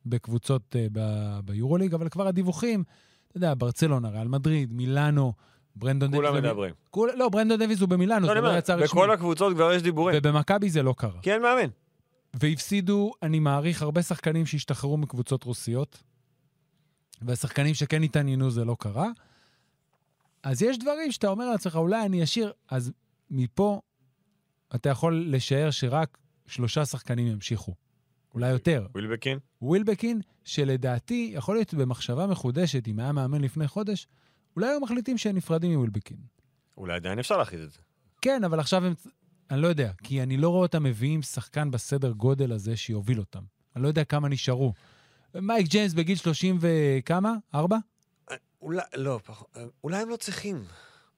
[0.05, 2.83] בקבוצות ב- ביורוליג, אבל כבר הדיווחים,
[3.27, 5.33] אתה יודע, ברצלונה, ריאל מדריד, מילאנו,
[5.75, 6.43] ברנדון כולם דוויס...
[6.45, 6.73] מדברים.
[6.89, 8.85] כול, לא, ברנדון דוויס הוא במילאנו, לא, זה לא יצא רשמי.
[8.85, 10.15] בכל הקבוצות כבר יש דיבורים.
[10.19, 11.21] ובמכבי זה לא קרה.
[11.21, 11.69] כי אין מאמן.
[12.33, 16.03] והפסידו, אני מעריך, הרבה שחקנים שהשתחררו מקבוצות רוסיות,
[17.21, 19.07] והשחקנים שכן התעניינו זה לא קרה.
[20.43, 22.91] אז יש דברים שאתה אומר לעצמך, אולי אני אשאיר, אז
[23.31, 23.81] מפה
[24.75, 27.73] אתה יכול לשער שרק שלושה שחקנים ימשיכו.
[28.33, 28.87] אולי יותר.
[28.93, 29.39] ווילבקין?
[29.61, 34.07] ווילבקין, שלדעתי, יכול להיות במחשבה מחודשת, אם היה מאמן לפני חודש,
[34.55, 36.17] אולי היו מחליטים שהם נפרדים מווילבקין.
[36.77, 37.79] אולי עדיין אפשר להחליט את זה.
[38.21, 38.93] כן, אבל עכשיו הם...
[39.51, 43.41] אני לא יודע, כי אני לא רואה אותם מביאים שחקן בסדר גודל הזה שיוביל אותם.
[43.75, 44.73] אני לא יודע כמה נשארו.
[45.35, 47.33] מייק ג'יימס בגיל 30 וכמה?
[47.55, 47.77] ארבע?
[48.61, 50.63] אולי, לא, פחות, אולי הם לא צריכים.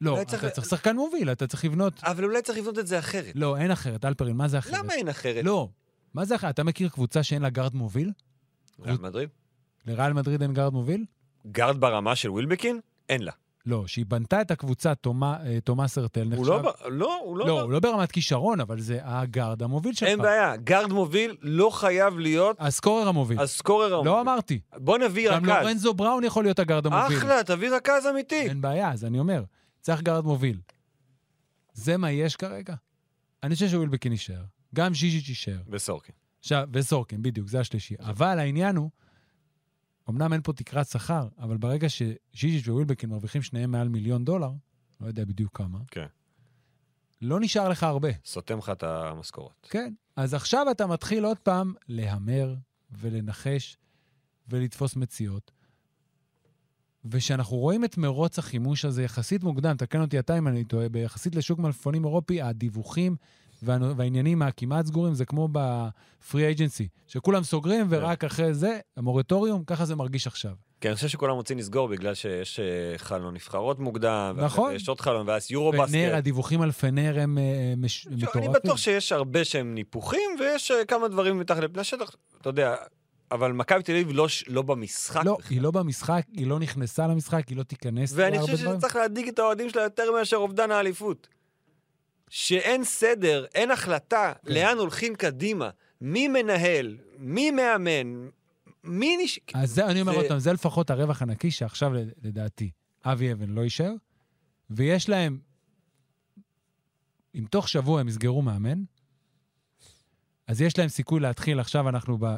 [0.02, 1.94] לא, אתה צריך- צריך שחקן מוביל, אתה צריך לבנות...
[2.04, 3.32] אבל אולי צריך לבנות את זה אחרת.
[3.36, 4.74] לא, אין אחרת, אלפרין, מה זה אחרת?
[4.80, 5.46] למה אין אחרת?
[5.46, 5.70] לא,
[6.14, 6.54] מה זה אחרת?
[6.54, 8.12] אתה מכיר קבוצה שאין לה גארד מוביל?
[8.80, 9.30] ריאל מדריד?
[9.86, 11.06] לריאל מדריד אין גארד מוביל?
[11.52, 12.80] גארד ברמה של ווילבקין?
[13.10, 13.32] אין לה.
[13.66, 16.38] לא, שהיא בנתה את הקבוצה, אה, תומאס הרטל נחשב...
[16.38, 20.10] הוא לא, לא, הוא לא, לא, הוא לא ברמת כישרון, אבל זה הגארד המוביל שלך.
[20.10, 20.56] אין בעיה.
[20.56, 23.40] גארד מוביל לא חייב להיות ה scorer המוביל.
[23.40, 24.12] ה scorer המוביל.
[24.12, 24.60] לא אמרתי.
[24.78, 25.64] בוא נביא גם רכז.
[25.64, 27.18] לורנזו בראון יכול להיות הגארד המוביל.
[27.18, 28.42] אחלה, תביא רכז אמיתי.
[28.50, 29.44] אין בעיה, אז אני אומר,
[29.82, 30.60] צריך גארד מוביל.
[31.74, 32.76] זה מה יש כרגע?
[33.44, 34.44] אני חושב שווילבקין יישאר.
[34.74, 35.62] גם ז'יז'יץ' יישאר.
[35.68, 36.16] וסורקין.
[36.40, 37.96] עכשיו, וסורקין, בדיוק, זה השלישי.
[38.00, 38.90] אבל העניין הוא,
[40.10, 44.52] אמנם אין פה תקרת שכר, אבל ברגע שז'יז'יץ' ווילבקין מרוויחים שניהם מעל מיליון דולר,
[45.02, 46.06] לא יודע בדיוק כמה, כן.
[47.22, 48.10] לא נשאר לך הרבה.
[48.26, 49.68] סותם לך את המשכורת.
[49.70, 49.94] כן.
[50.16, 52.56] אז עכשיו אתה מתחיל עוד פעם להמר
[52.92, 53.78] ולנחש
[54.48, 55.52] ולתפוס מציאות.
[57.06, 61.36] וכשאנחנו רואים את מרוץ החימוש הזה יחסית מוקדם, תקן אותי אתה אם אני טועה, ביחסית
[61.36, 63.16] לשוק מלפפונים אירופי, הדיווחים
[63.64, 69.86] וה- והעניינים הכמעט סגורים זה כמו בפרי אייג'נסי, שכולם סוגרים ורק אחרי זה, המורטוריום, ככה
[69.86, 70.52] זה מרגיש עכשיו.
[70.82, 72.66] כן, אני חושב שכולם רוצים לסגור בגלל שיש אה,
[72.98, 74.36] חלון נבחרות מוקדם.
[74.42, 74.70] נכון.
[74.70, 75.88] זה יש עוד חלון, ואז יורו בסקט.
[75.90, 77.44] פנר, הדיווחים על פנר הם אה,
[77.78, 78.42] מש- תשמע, מטורפים.
[78.44, 82.76] אני בטוח שיש הרבה שהם ניפוחים, ויש אה, כמה דברים מתחת לפני השטח, אתה יודע,
[83.32, 85.26] אבל מכבי תל אביב לא, לא במשחק.
[85.26, 85.54] לא, בכלל.
[85.54, 88.78] היא לא במשחק, היא לא נכנסה למשחק, היא לא תיכנס ואני חושב שזה.
[88.78, 91.28] צריך להדאיג את האוהדים שלה יותר מאשר אובדן האליפות.
[92.36, 94.54] שאין סדר, אין החלטה כן.
[94.54, 95.70] לאן הולכים קדימה,
[96.02, 98.28] מי מנהל, מי מאמן,
[98.84, 99.40] מי נש...
[99.54, 101.92] אז זה, אני אומר זה- עוד פעם, זה לפחות הרווח הנקי שעכשיו,
[102.24, 102.72] לדעתי,
[103.06, 103.92] אבי אבן לא יישאר,
[104.70, 105.40] ויש להם,
[107.36, 108.84] אם תוך שבוע הם יסגרו מאמן,
[110.48, 112.26] אז יש להם סיכוי להתחיל, עכשיו אנחנו ב...
[112.26, 112.38] אה,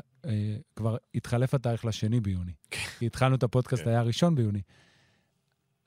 [0.75, 2.53] כבר התחלף התאריך לשני ביוני.
[2.99, 3.89] כי התחלנו את הפודקאסט, כן.
[3.89, 4.61] היה ראשון ביוני.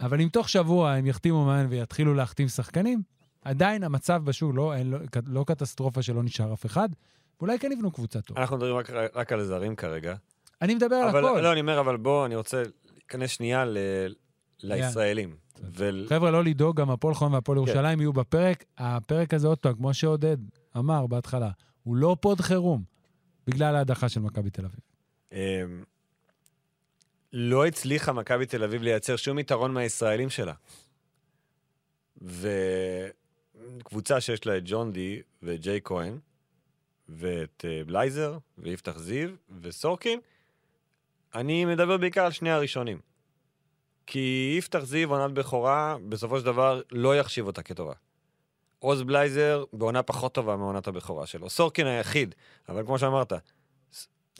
[0.00, 3.02] אבל אם תוך שבוע הם יחתימו מאמן ויתחילו להחתים שחקנים,
[3.42, 6.88] עדיין המצב בשוק לא, אין, לא, לא קטסטרופה שלא נשאר אף אחד,
[7.40, 8.40] ואולי כן יבנו קבוצה טובה.
[8.40, 10.14] אנחנו מדברים רק, רק על זרים כרגע.
[10.62, 11.40] אני מדבר על אבל, הכל.
[11.40, 12.62] לא, אני אומר, אבל בוא, אני רוצה
[12.94, 13.78] להיכנס שנייה ל...
[14.62, 15.36] לישראלים.
[15.72, 16.06] ול...
[16.08, 17.64] חבר'ה, לא לדאוג, גם הפועל חולון והפועל כן.
[17.64, 18.64] ירושלים יהיו בפרק.
[18.78, 20.36] הפרק הזה, עוד פעם, כמו שעודד
[20.76, 21.50] אמר בהתחלה,
[21.82, 22.82] הוא לא פוד חירום,
[23.46, 24.80] בגלל ההדחה של מכבי תל אביב.
[25.32, 25.84] אמ,
[27.32, 30.54] לא הצליחה מכבי תל אביב לייצר שום יתרון מהישראלים שלה.
[33.78, 36.18] וקבוצה שיש לה את ג'ון די וג'יי כהן,
[37.08, 40.20] ואת אה, בלייזר, ויפתח זיו, וסורקין,
[41.34, 42.98] אני מדבר בעיקר על שני הראשונים.
[44.06, 47.94] כי יפתח זיו, עונת בכורה, בסופו של דבר לא יחשיב אותה כטובה.
[48.78, 51.50] עוז בלייזר בעונה פחות טובה מעונת הבכורה שלו.
[51.50, 52.34] סורקין היחיד,
[52.68, 53.32] אבל כמו שאמרת,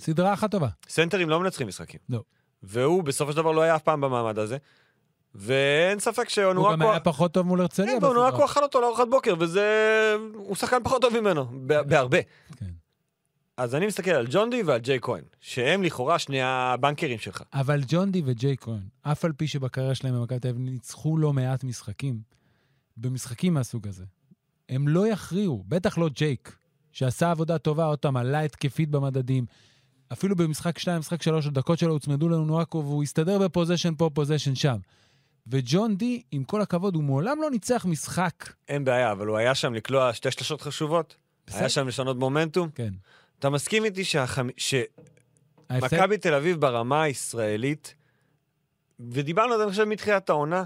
[0.01, 0.69] סדרה אחת טובה.
[0.89, 2.01] סנטרים לא מנצחים משחקים.
[2.09, 2.23] לא.
[2.63, 4.57] והוא בסופו של דבר לא היה אף פעם במעמד הזה.
[5.39, 6.91] ואין ספק הוא גם שאונואקו...
[6.91, 8.01] היה פחות טוב מול הרצליה.
[8.01, 8.05] כן.
[8.05, 9.65] ואונואקו אכל אותו לארוחת בוקר, וזה...
[10.35, 12.19] הוא שחקן פחות טוב ממנו, ב- בהרבה.
[12.57, 12.67] כן.
[13.57, 17.43] אז אני מסתכל על ג'ון די ועל ג'ייק כהן, שהם לכאורה שני הבנקרים שלך.
[17.53, 21.33] אבל ג'ון די וג'ייק כהן, אף על פי שבקריירה שלהם במכבי תל אביב ניצחו לא
[21.33, 22.21] מעט משחקים,
[22.97, 24.05] במשחקים מהסוג הזה,
[24.69, 26.57] הם לא יכריעו, בטח לא ג'ייק,
[26.93, 29.47] שעשה עבודה טובה, עוד פעם, עלה התקפית במדדים.
[30.13, 34.55] אפילו במשחק 2, משחק 3, הדקות שלו הוצמדו לאונואקו, והוא הסתדר ב possession פה, possession
[34.55, 34.77] שם.
[35.51, 38.53] וג'ון די, עם כל הכבוד, הוא מעולם לא ניצח משחק.
[38.69, 41.17] אין בעיה, אבל הוא היה שם לקלוע שתי שלשות חשובות.
[41.47, 41.59] בסדר.
[41.59, 42.71] היה שם לשנות מומנטום.
[42.75, 42.95] כן.
[43.39, 44.49] אתה מסכים איתי שהחמ...
[45.71, 47.95] ההפסד- שמכבי תל אביב ברמה הישראלית,
[49.01, 50.65] ודיברנו על זה, אני חושב, מתחילת העונה,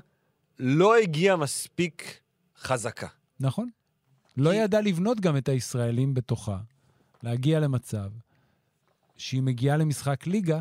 [0.58, 2.20] לא הגיעה מספיק
[2.58, 3.06] חזקה.
[3.40, 3.68] נכון.
[4.36, 6.58] לא ידע לבנות גם את הישראלים בתוכה,
[7.22, 8.10] להגיע למצב
[9.16, 10.60] שהיא מגיעה למשחק ליגה,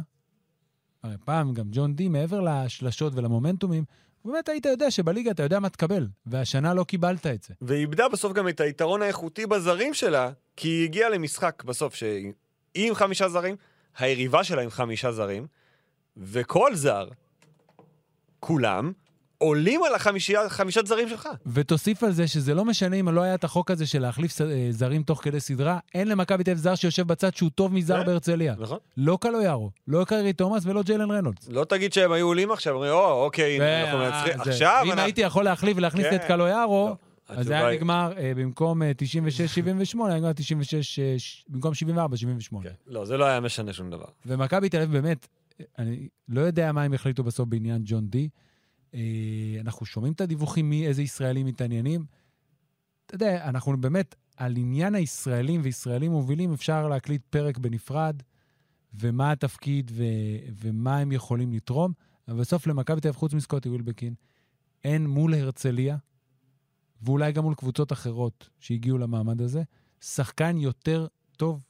[1.04, 3.84] הרי פעם גם ג'ון די, מעבר לשלשות ולמומנטומים,
[4.26, 7.54] באמת היית יודע שבליגה אתה יודע מה תקבל, והשנה לא קיבלת את זה.
[7.62, 12.34] והיא איבדה בסוף גם את היתרון האיכותי בזרים שלה, כי היא הגיעה למשחק בסוף שהיא
[12.76, 13.56] עם חמישה זרים,
[13.98, 15.48] היריבה שלה עם חמישה זרים,
[16.18, 17.10] וכל זר,
[18.40, 18.92] כולם,
[19.42, 19.96] עולים על
[20.46, 21.30] החמישת זרים שלך.
[21.46, 24.68] ותוסיף על זה שזה לא משנה אם לא היה את החוק הזה של להחליף אה,
[24.70, 28.56] זרים תוך כדי סדרה, אין למכבי תל זר שיושב בצד שהוא טוב מזר כן, בהרצליה.
[28.60, 28.78] נכון.
[28.98, 31.50] לא קלויארו, לא קיירי תומאס ולא ג'יילן רנולדס.
[31.50, 34.42] לא תגיד שהם היו עולים עכשיו, אומרים, או, אוקיי, הנה, אנחנו מנצחים.
[34.42, 34.84] עכשיו...
[34.86, 36.16] אם הייתי יכול להחליף ולהכניס כן.
[36.16, 36.96] את קלויארו, לא.
[37.38, 38.92] אז זה היה נגמר אה, במקום אה,
[39.96, 42.64] 96-78, היה נגמר 96, אה, ש- במקום 74-78.
[42.64, 42.70] כן.
[42.88, 44.06] לא, זה לא היה משנה שום דבר.
[44.26, 45.28] ומכבי תל אביב באמת,
[45.80, 48.30] אני לא יודע מה הם החליטו בסוף בעניין ג'ון די.
[48.94, 52.06] אה, אנחנו שומעים את הדיווחים מאיזה ישראלים מתעניינים.
[53.06, 58.22] אתה יודע, אנחנו באמת, על עניין הישראלים וישראלים מובילים אפשר להקליט פרק בנפרד,
[58.94, 60.04] ומה התפקיד ו-
[60.62, 61.94] ומה הם יכולים לתרום,
[62.28, 64.14] אבל בסוף למכבי תל אביב, חוץ מסקוטי ווילבקין,
[64.84, 65.98] אין מול הרצליה,
[67.02, 69.64] ואולי גם מול קבוצות אחרות שהגיעו למעמד הזה,
[70.02, 71.66] שחקן יותר טוב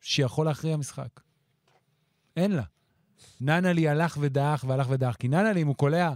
[0.00, 1.20] שיכול להכריע משחק.
[2.36, 2.62] אין לה.
[3.40, 6.12] ננלי הלך ודעך והלך ודעך, כי ננלי, אם הוא קולע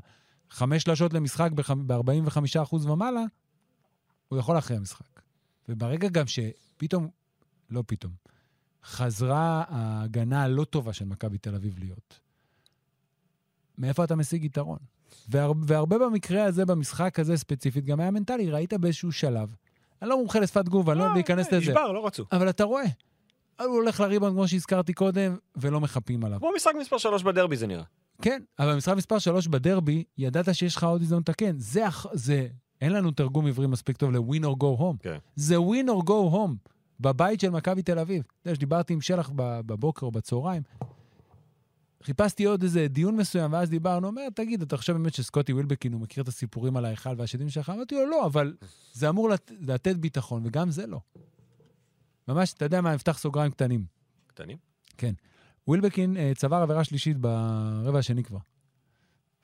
[0.54, 1.50] חמש שלשות למשחק
[1.86, 3.24] ב-45% ומעלה,
[4.28, 5.20] הוא יכול להכריע משחק.
[5.68, 7.08] וברגע גם שפתאום,
[7.70, 8.12] לא פתאום,
[8.84, 12.20] חזרה ההגנה הלא טובה של מכבי תל אביב להיות,
[13.78, 14.78] מאיפה אתה משיג יתרון?
[15.28, 19.54] והר, והרבה במקרה הזה, במשחק הזה ספציפית, גם היה מנטלי, ראית באיזשהו שלב.
[20.02, 21.56] אני לא מומחה לשפת גוף, אני לא אוהב להיכנס לזה.
[21.56, 22.24] נשבר, לא רצו.
[22.32, 22.84] אבל אתה רואה,
[23.60, 26.38] הוא הולך לריבאונד כמו שהזכרתי קודם, ולא מחפים עליו.
[26.38, 27.84] כמו משחק מספר 3 בדרבי זה נראה.
[28.22, 31.58] כן, אבל במשחק מספר 3 בדרבי, ידעת שיש לך עוד הזדמנות לתקן.
[31.58, 32.48] זה, הח- זה,
[32.80, 34.96] אין לנו תרגום עברי מספיק טוב ל-win or go home.
[34.98, 35.18] כן.
[35.36, 36.68] זה win or go home,
[37.00, 38.22] בבית של מכבי תל אביב.
[38.40, 40.62] אתה יודע, שדיברתי עם שלח בבוקר או בצהריים,
[42.02, 46.00] חיפשתי עוד איזה דיון מסוים, ואז דיברנו, אומר, תגיד, אתה חושב באמת שסקוטי ווילבקין, הוא
[46.00, 47.70] מכיר את הסיפורים על ההיכל והשדים שלך?
[47.70, 48.54] אמרתי לו, לא, אבל
[48.92, 51.00] זה אמור לת- לתת ביטחון, וגם זה לא.
[52.28, 53.84] ממש, אתה יודע מה, נפתח סוגריים קטנים.
[54.96, 55.14] קטנים.
[55.68, 58.38] ווילבקין אה, צבר עבירה שלישית ברבע השני כבר.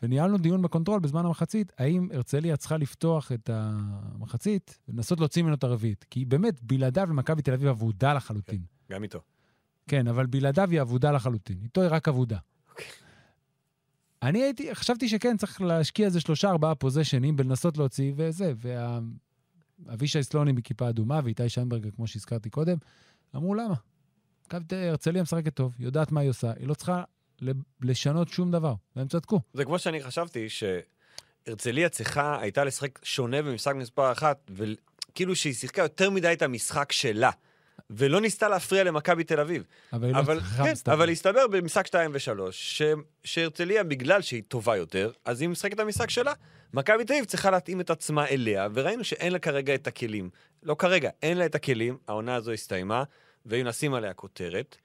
[0.02, 5.54] וניהלנו דיון ב control בזמן המחצית, האם הרצליה צריכה לפתוח את המחצית ולנסות להוציא ממנו
[5.54, 6.04] את הרביעית.
[6.10, 8.62] כי באמת, בלעדיו למכבי תל אביב אבודה לחלוטין.
[8.90, 9.20] גם איתו.
[9.88, 11.58] כן, אבל בלעדיו היא אבודה לחלוטין.
[11.62, 12.38] איתו היא רק אבודה.
[12.70, 12.86] אוקיי.
[14.22, 18.52] אני הייתי, חשבתי שכן, צריך להשקיע איזה שלושה, ארבעה פוזיישנים בלנסות להוציא וזה.
[19.86, 22.76] ואבישי סלוני מכיפה אדומה ואיתי שיינברג, כמו שהזכרתי קודם,
[23.36, 23.74] אמרו למה?
[24.54, 27.02] מכבי הרצליה משחקת טוב, יודעת מה היא עושה, היא לא צריכה
[27.82, 29.40] לשנות שום דבר, והם צדקו.
[29.52, 35.82] זה כמו שאני חשבתי שהרצליה צריכה הייתה לשחק שונה במשחק מספר אחת, וכאילו שהיא שיחקה
[35.82, 37.30] יותר מדי את המשחק שלה,
[37.90, 39.64] ולא ניסתה להפריע למכבי תל אביב.
[39.92, 40.94] אבל היא לא אבל, צריכה כן, מסתבר.
[40.94, 42.54] אבל הסתבר במשחק 2 ו-3,
[43.24, 46.32] שהרצליה, בגלל שהיא טובה יותר, אז היא משחקת את המשחק שלה.
[46.74, 50.30] מכבי תל אביב צריכה להתאים את עצמה אליה, וראינו שאין לה כרגע את הכלים.
[50.62, 53.04] לא כרגע, אין לה את הכלים, העונה הזו הסתיימה,
[53.46, 54.76] ואם נשים עליה כותרת,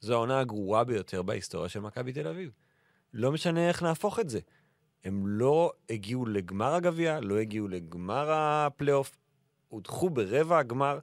[0.00, 2.50] זו העונה הגרועה ביותר בהיסטוריה של מכבי תל אביב.
[3.14, 4.40] לא משנה איך נהפוך את זה.
[5.04, 9.16] הם לא הגיעו לגמר הגביע, לא הגיעו לגמר הפלייאוף,
[9.68, 10.98] הודחו ברבע הגמר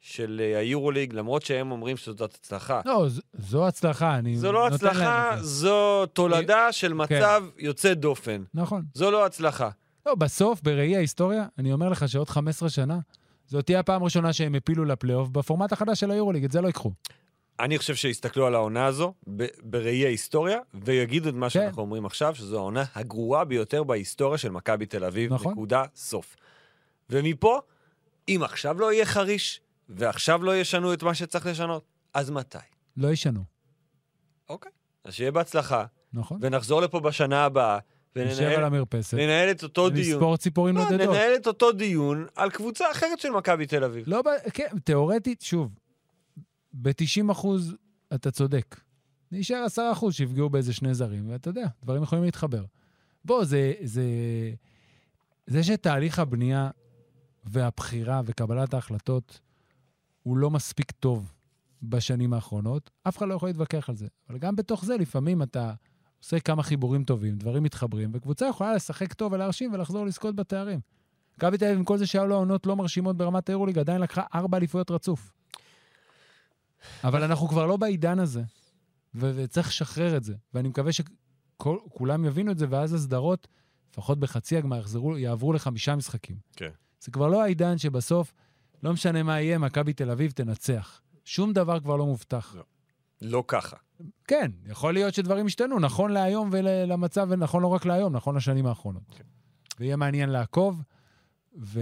[0.00, 2.80] של אה, היורוליג, למרות שהם אומרים שזאת הצלחה.
[2.84, 5.36] לא, ז- זו הצלחה, אני זו לא הצלחה.
[5.40, 8.42] זו תולדה של מצב יוצא דופן.
[8.54, 8.82] נכון.
[8.94, 9.70] זו לא הצלחה.
[10.06, 12.98] לא, בסוף, בראי ההיסטוריה, אני אומר לך שעוד 15 שנה,
[13.50, 16.92] זאת תהיה הפעם הראשונה שהם הפילו לפלייאוף בפורמט החדש של היורוליג, את זה לא ייקחו.
[17.60, 19.14] אני חושב שיסתכלו על העונה הזו
[19.62, 21.50] בראי ההיסטוריה, ויגידו את מה כן.
[21.50, 25.32] שאנחנו אומרים עכשיו, שזו העונה הגרועה ביותר בהיסטוריה של מכבי תל אביב.
[25.32, 25.52] נכון.
[25.52, 26.36] נקודה, סוף.
[27.10, 27.60] ומפה,
[28.28, 31.84] אם עכשיו לא יהיה חריש, ועכשיו לא ישנו את מה שצריך לשנות,
[32.14, 32.58] אז מתי?
[32.96, 33.44] לא ישנו,
[34.48, 34.72] אוקיי.
[35.04, 36.38] אז שיהיה בהצלחה, נכון?
[36.42, 37.78] ונחזור לפה בשנה הבאה,
[38.16, 40.12] נשב על המרפסת, ננהל את אותו דיון.
[40.12, 41.08] ונספור ציפורים לא, נודדות.
[41.08, 44.04] ננהל את אותו דיון על קבוצה אחרת של מכבי תל אביב.
[44.06, 44.22] לא,
[44.54, 45.78] כן, תיאורטית, שוב,
[46.72, 47.76] ב-90 אחוז
[48.14, 48.80] אתה צודק.
[49.32, 52.64] נשאר 10 אחוז שיפגעו באיזה שני זרים, ואתה יודע, דברים יכולים להתחבר.
[53.24, 54.02] בוא, זה, זה,
[55.46, 56.70] זה שתהליך הבנייה
[57.44, 59.40] והבחירה וקבלת ההחלטות
[60.22, 61.32] הוא לא מספיק טוב
[61.82, 64.06] בשנים האחרונות, אף אחד לא יכול להתווכח על זה.
[64.28, 65.72] אבל גם בתוך זה, לפעמים אתה
[66.20, 70.80] עושה כמה חיבורים טובים, דברים מתחברים, וקבוצה יכולה לשחק טוב ולהרשים ולחזור לזכות בתארים.
[71.36, 74.22] מכבי תל אביב, עם כל זה שהיו לו עונות לא מרשימות ברמת היורוליג, עדיין לקחה
[74.34, 75.32] ארבע אליפויות רצוף.
[77.04, 78.42] אבל אנחנו כבר לא בעידן הזה,
[79.14, 80.34] וצריך לשחרר את זה.
[80.54, 83.48] ואני מקווה שכולם יבינו את זה, ואז הסדרות,
[83.92, 86.36] לפחות בחצי הגמר, יחזרו, יעברו לחמישה משחקים.
[86.56, 86.70] כן.
[87.00, 88.32] זה כבר לא העידן שבסוף,
[88.82, 91.00] לא משנה מה יהיה, מכבי תל אביב תנצח.
[91.24, 92.54] שום דבר כבר לא מובטח.
[92.54, 92.62] לא.
[93.22, 93.76] לא ככה.
[94.28, 99.02] כן, יכול להיות שדברים השתנו, נכון להיום ולמצב, ונכון לא רק להיום, נכון לשנים האחרונות.
[99.16, 99.24] כן.
[99.80, 100.82] ויהיה מעניין לעקוב.
[101.58, 101.80] ו...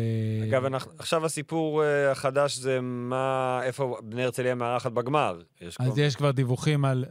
[0.49, 5.41] אגב, אנחנו, עכשיו הסיפור uh, החדש זה מה, איפה בני הרצליה מארחת בגמר.
[5.61, 6.01] יש אז כבר...
[6.01, 7.05] יש כבר דיווחים על...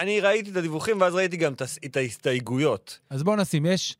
[0.00, 3.00] אני ראיתי את הדיווחים, ואז ראיתי גם את הס- את ההסתייגויות.
[3.10, 3.96] אז בואו נשים, יש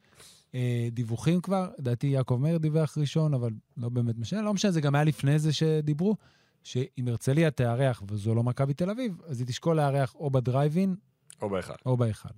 [0.55, 4.81] אה, דיווחים כבר, לדעתי יעקב מאיר דיווח ראשון, אבל לא באמת משנה, לא משנה, זה
[4.81, 6.17] גם היה לפני זה שדיברו,
[6.63, 10.97] שאם הרצליה תארח, וזו לא מכבי תל אביב, אז היא תשקול לארח או בדרייבין
[11.43, 11.75] או באחד.
[11.87, 12.29] או בהיכל.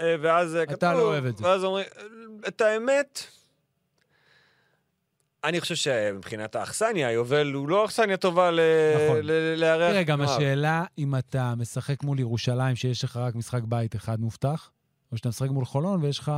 [0.00, 1.44] אה, ואז אה, אתה כתוב, לא אוהב את זה.
[1.44, 2.02] ואז אומרים, אה,
[2.48, 3.20] את האמת,
[5.44, 8.60] אני חושב שמבחינת האכסניה, יובל הוא לא אכסניה טובה ל-
[9.04, 9.18] נכון.
[9.22, 9.90] ל- לארח.
[9.92, 10.20] תראה, גם.
[10.20, 14.70] השאלה אם אתה משחק מול ירושלים, שיש לך רק משחק בית אחד מובטח,
[15.12, 16.32] או שאתה משחק מול חולון ויש לך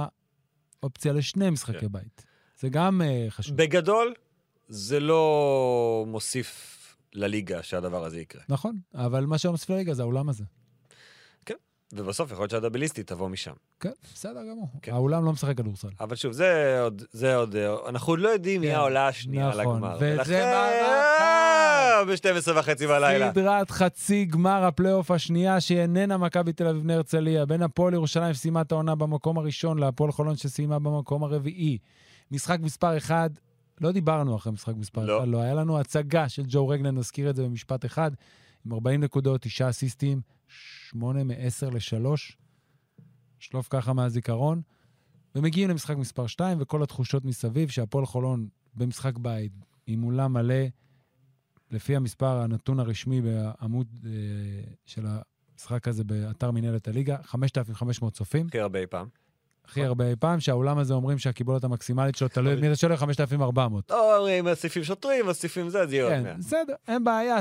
[0.82, 1.86] אופציה לשני משחקי כן.
[1.90, 2.26] בית.
[2.58, 3.56] זה גם אה, חשוב.
[3.56, 4.14] בגדול,
[4.72, 6.76] זה לא מוסיף
[7.12, 8.42] לליגה שהדבר הזה יקרה.
[8.48, 10.44] נכון, אבל מה שמוסיף לליגה זה האולם הזה.
[11.92, 13.52] ובסוף יכול להיות שהדאבליסטית תבוא משם.
[13.80, 14.68] כן, בסדר גמור.
[14.82, 14.92] כן.
[14.92, 15.88] האולם לא משחק כדורסל.
[16.00, 17.56] אבל שוב, זה עוד, זה עוד,
[17.88, 19.96] אנחנו עוד לא יודעים מי כן, העולה השנייה נכון, לגמר.
[20.00, 22.04] וזה מערכה.
[22.04, 23.30] ב-12 וחצי בלילה.
[23.32, 28.34] סדרת חצי גמר הפלייאוף השנייה, שהיא איננה מכבי תל אביב בני הרצליה, בין הפועל ירושלים
[28.34, 31.78] שסיימה את העונה במקום הראשון להפועל חולון שסיימה במקום הרביעי.
[32.30, 33.30] משחק מספר אחד,
[33.80, 35.18] לא דיברנו אחרי משחק מספר לא.
[35.18, 35.40] אחד, לא.
[35.40, 38.10] היה לנו הצגה של ג'ו רגלן, נזכיר את זה במשפט אחד,
[38.66, 42.34] עם 40 נקודות, 9 אסיסטים, 8 מ-10 ל-3,
[43.38, 44.62] שלוף ככה מהזיכרון,
[45.34, 49.52] ומגיעים למשחק מספר 2, וכל התחושות מסביב שהפועל חולון במשחק בית,
[49.86, 50.64] עם אולם מלא,
[51.70, 54.10] לפי המספר, הנתון הרשמי בעמוד אה,
[54.86, 59.08] של המשחק הזה באתר מנהלת הליגה, 5,500 צופים, הכי הרבה אי פעם.
[59.70, 63.90] הכי הרבה אי פעם, שהאולם הזה אומרים שהקיבולת המקסימלית שלו, תלוי מי אתה שואל, 5,400.
[63.90, 66.34] לא אומרים, מוסיפים שוטרים, מוסיפים זה, אז יהיה עוד כן, 100.
[66.34, 67.38] בסדר, אין בעיה,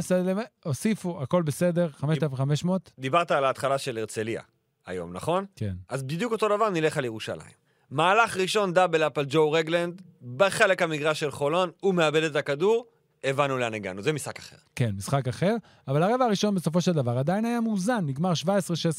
[0.63, 4.41] הוסיפו, הכל בסדר, 5,500, דיברת על ההתחלה של הרצליה
[4.85, 5.45] היום, נכון?
[5.55, 5.73] כן.
[5.89, 7.59] אז בדיוק אותו דבר נלך על ירושלים.
[7.91, 10.01] מהלך ראשון דאבל אפ על ג'ו רגלנד,
[10.35, 12.85] בחלק המגרש של חולון, הוא מאבד את הכדור,
[13.23, 14.55] הבנו לאן הגענו, זה משחק אחר.
[14.75, 15.55] כן, משחק אחר,
[15.87, 18.47] אבל הרבע הראשון בסופו של דבר עדיין היה מאוזן, נגמר 17-16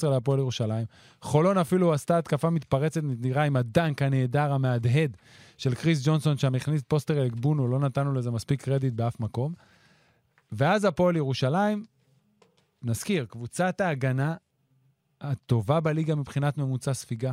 [0.06, 0.86] להפועל ירושלים.
[1.22, 5.16] חולון אפילו עשתה התקפה מתפרצת נדירה עם הדנק הנהדר המהדהד
[5.58, 9.54] של קריס ג'ונסון, שם הכניס פוסטר אל-גבונו, לא נתנו לזה מספיק קרדיט באף מקום.
[10.52, 11.84] ואז הפועל ירושלים,
[12.82, 14.34] נזכיר, קבוצת ההגנה
[15.20, 17.32] הטובה בליגה מבחינת ממוצע ספיגה.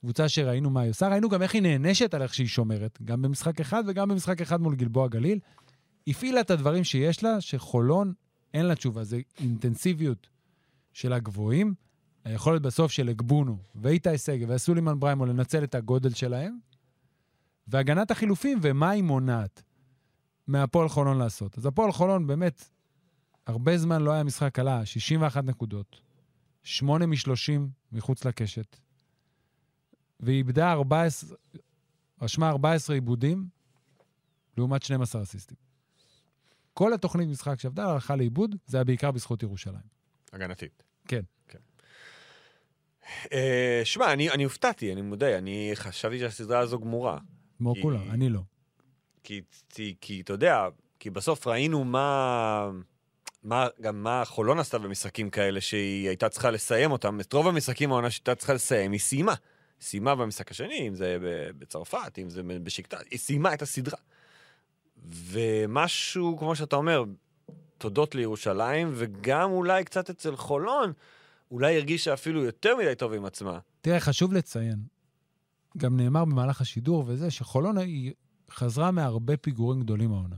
[0.00, 3.22] קבוצה שראינו מה היא עושה, ראינו גם איך היא נענשת על איך שהיא שומרת, גם
[3.22, 5.38] במשחק אחד וגם במשחק אחד מול גלבוע גליל.
[6.06, 8.12] הפעילה את הדברים שיש לה, שחולון
[8.54, 9.04] אין לה תשובה.
[9.04, 10.28] זה אינטנסיביות
[10.92, 11.74] של הגבוהים,
[12.24, 16.58] היכולת בסוף של אגבונו ואיתי שגב וסולימן בריימו לנצל את הגודל שלהם,
[17.66, 19.62] והגנת החילופים ומה היא מונעת
[20.46, 21.58] מהפועל חולון לעשות.
[21.58, 22.70] אז הפועל חולון באמת,
[23.46, 26.00] הרבה זמן לא היה משחק קלה, 61 נקודות,
[26.62, 27.60] 8 מ-30
[27.92, 28.76] מחוץ לקשת,
[30.20, 31.36] והיא איבדה 14,
[32.22, 33.48] רשמה 14 עיבודים,
[34.56, 35.67] לעומת 12 אסיסטים.
[36.78, 39.82] כל התוכנית משחק שעבדה הלכה לאיבוד, זה היה בעיקר בזכות ירושלים.
[40.32, 40.82] הגנתית.
[41.08, 41.20] כן.
[43.32, 47.18] אה, שמע, אני, אני הופתעתי, אני מודה, אני חשבתי שהסדרה הזו גמורה.
[47.58, 48.40] כמו כי- כולם, אני לא.
[49.24, 50.66] כי, כי, כי אתה יודע,
[51.00, 52.70] כי בסוף ראינו מה,
[53.42, 57.20] מה, גם מה חולון עשתה במשחקים כאלה, שהיא הייתה צריכה לסיים אותם.
[57.20, 59.34] את רוב המשחקים העונה שהייתה צריכה לסיים, היא סיימה.
[59.80, 61.16] סיימה במשחק השני, אם זה
[61.58, 63.98] בצרפת, אם זה בשקטה, היא סיימה את הסדרה.
[65.04, 67.04] ומשהו, כמו שאתה אומר,
[67.78, 70.92] תודות לירושלים, וגם אולי קצת אצל חולון,
[71.50, 73.58] אולי הרגישה אפילו יותר מדי טוב עם עצמה.
[73.80, 74.78] תראה, חשוב לציין,
[75.76, 78.12] גם נאמר במהלך השידור וזה, שחולון היא
[78.50, 80.36] חזרה מהרבה פיגורים גדולים העונה.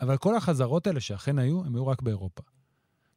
[0.00, 2.42] אבל כל החזרות האלה שאכן היו, הם היו רק באירופה.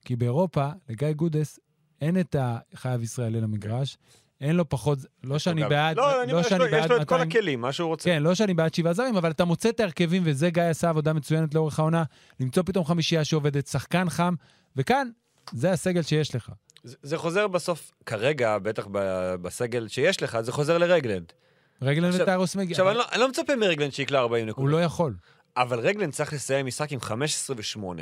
[0.05, 1.59] כי באירופה, לגיא גודס,
[2.01, 3.97] אין את החייב ישראלי למגרש,
[4.43, 6.03] אין לו פחות, לא שאני בעד, לא,
[6.39, 8.09] יש שאני לו- יש בעד לו את כל 200 הכלים, מה שהוא רוצה.
[8.09, 11.13] כן, לא שאני בעד שבעה זרים, אבל אתה מוצא את ההרכבים, וזה גיא עשה עבודה
[11.13, 12.03] מצוינת לאורך העונה,
[12.39, 14.33] למצוא פתאום חמישייה שעובדת, שחקן חם,
[14.75, 15.07] וכאן,
[15.53, 16.49] זה הסגל שיש לך.
[16.83, 21.33] זה, זה חוזר בסוף, כרגע, בטח ב- בסגל שיש לך, זה חוזר לרגלנד.
[21.81, 22.71] עכשיו- וטיירוס מגיע.
[22.71, 25.13] עכשיו, אני לא, אני לא מצפה מרגלנד שיקלע 40 נקודות, הוא לא יכול.
[25.57, 28.01] אבל רגלנד צריך לסיים משחק עם 15 ו-8.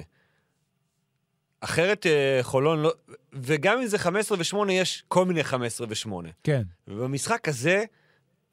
[1.62, 2.94] אחרת אה, חולון לא...
[3.34, 6.12] וגם אם זה 15 ו-8, יש כל מיני 15 ו-8.
[6.44, 6.62] כן.
[6.88, 7.84] ובמשחק הזה,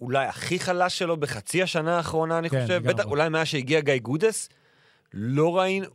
[0.01, 2.83] אולי הכי חלש שלו בחצי השנה האחרונה, אני כן, חושב.
[2.89, 4.49] בטח אולי מאז שהגיע גיא גודס,
[5.15, 5.87] לא ראינו...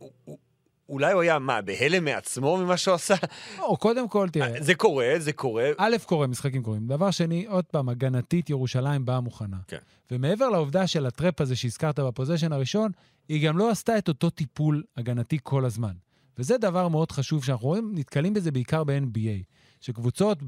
[0.88, 3.14] אולי הוא היה, מה, בהלם מעצמו ממה שהוא עשה?
[3.58, 5.70] או, קודם כל, תראה, זה קורה, זה קורה.
[5.78, 6.86] א', קורה, משחקים קורים.
[6.86, 9.56] דבר שני, עוד פעם, הגנתית ירושלים באה מוכנה.
[9.68, 9.78] כן.
[10.10, 12.90] ומעבר לעובדה של ה trap הזה שהזכרת ב possession הראשון,
[13.28, 15.92] היא גם לא עשתה את אותו טיפול הגנתי כל הזמן.
[16.38, 19.44] וזה דבר מאוד חשוב, שאנחנו רואים, נתקלים בזה בעיקר ב-NBA,
[19.80, 20.38] שקבוצות,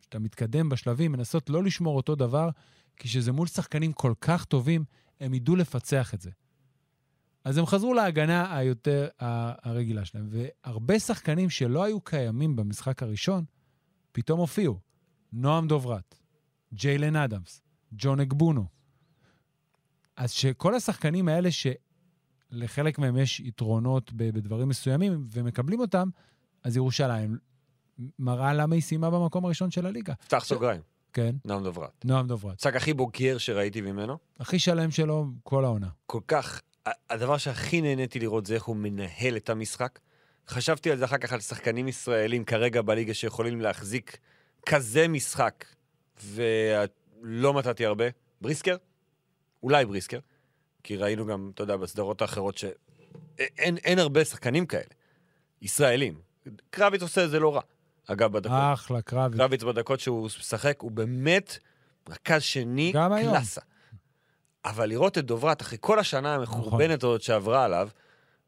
[0.00, 2.48] כשאתה מתקדם בשלבים, מנסות לא לשמור אותו דבר,
[2.96, 4.84] כי כשזה מול שחקנים כל כך טובים,
[5.20, 6.30] הם ידעו לפצח את זה.
[7.44, 13.44] אז הם חזרו להגנה היותר הרגילה שלהם, והרבה שחקנים שלא היו קיימים במשחק הראשון,
[14.12, 14.78] פתאום הופיעו.
[15.32, 16.14] נועם דוברת,
[16.74, 17.62] ג'יילן אדמס,
[17.92, 18.66] ג'ון אגבונו.
[20.16, 21.50] אז שכל השחקנים האלה
[22.52, 26.08] שלחלק מהם יש יתרונות בדברים מסוימים ומקבלים אותם,
[26.64, 27.38] אז ירושלים
[28.18, 30.14] מראה למה היא סיימה במקום הראשון של הליגה.
[30.14, 30.80] פתח סוגריים,
[31.12, 32.04] כן, נועם דוברת.
[32.04, 32.52] נועם דוברת.
[32.52, 34.18] המשחק הכי בוגר שראיתי ממנו.
[34.40, 35.88] הכי שלם שלו כל העונה.
[36.06, 36.60] כל כך,
[37.10, 39.98] הדבר שהכי נהניתי לראות זה איך הוא מנהל את המשחק.
[40.48, 44.18] חשבתי על זה אחר כך על שחקנים ישראלים כרגע בליגה שיכולים להחזיק
[44.66, 45.64] כזה משחק,
[46.24, 48.04] ולא מצאתי הרבה.
[48.40, 48.76] בריסקר?
[49.62, 50.18] אולי בריסקר,
[50.84, 54.82] כי ראינו גם, אתה יודע, בסדרות האחרות שאין אין הרבה שחקנים כאלה,
[55.62, 56.20] ישראלים.
[56.70, 57.60] קרביץ עושה את זה לא רע.
[58.06, 59.38] אגב, בדקות, אחלה, קרבי.
[59.38, 61.58] קרביץ בדקות שהוא משחק, הוא באמת
[62.08, 63.34] רכז שני גם היום.
[63.34, 63.60] קלאסה.
[64.64, 67.88] אבל לראות את דוברת, אחרי כל השנה המחורבנת הזאת שעברה עליו,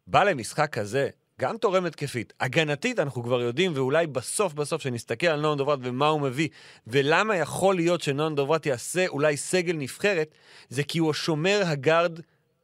[0.07, 1.11] בא למשחק כזה,
[1.41, 2.33] גם תורם התקפית.
[2.41, 6.49] הגנתית אנחנו כבר יודעים, ואולי בסוף בסוף, שנסתכל על נועם דוברת ומה הוא מביא,
[6.87, 10.35] ולמה יכול להיות שנועם דוברת יעשה אולי סגל נבחרת,
[10.69, 12.19] זה כי הוא השומר הגארד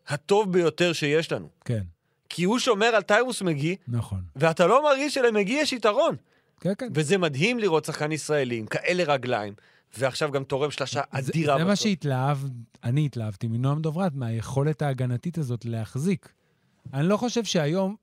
[0.09, 1.49] הטוב ביותר שיש לנו.
[1.64, 1.83] כן,
[2.29, 4.21] כי הוא שומר על טיירוס מגי, נכון.
[4.37, 6.16] ואתה לא מרגיש שלמגי יש יתרון.
[6.61, 6.89] כן, כן.
[6.95, 9.55] וזה מדהים לראות שחקן ישראלי עם כאלה רגליים,
[9.99, 11.59] ועכשיו גם תורם שלושה זה- אדירה.
[11.59, 11.85] זה מה בסוף.
[11.85, 12.39] שהתלהב,
[12.85, 16.29] אני התלהבתי מנועם דוברת, מהיכולת ההגנתית הזאת להחזיק.
[16.95, 17.97] אני לא חושב שהיום,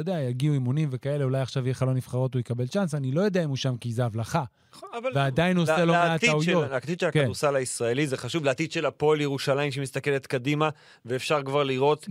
[0.00, 3.20] אתה יודע, יגיעו אימונים וכאלה, אולי עכשיו יהיה חלון נבחרות, הוא יקבל צ'אנס, אני לא
[3.20, 4.44] יודע אם הוא שם כי זה הבלחה.
[4.72, 6.70] נכון, ועדיין הוא עושה לא מעט טעויות.
[6.70, 7.20] לעתיד של כן.
[7.20, 10.68] הכדורסל הישראלי זה חשוב, לעתיד של הפועל ירושלים שמסתכלת קדימה,
[11.04, 12.08] ואפשר כבר לראות.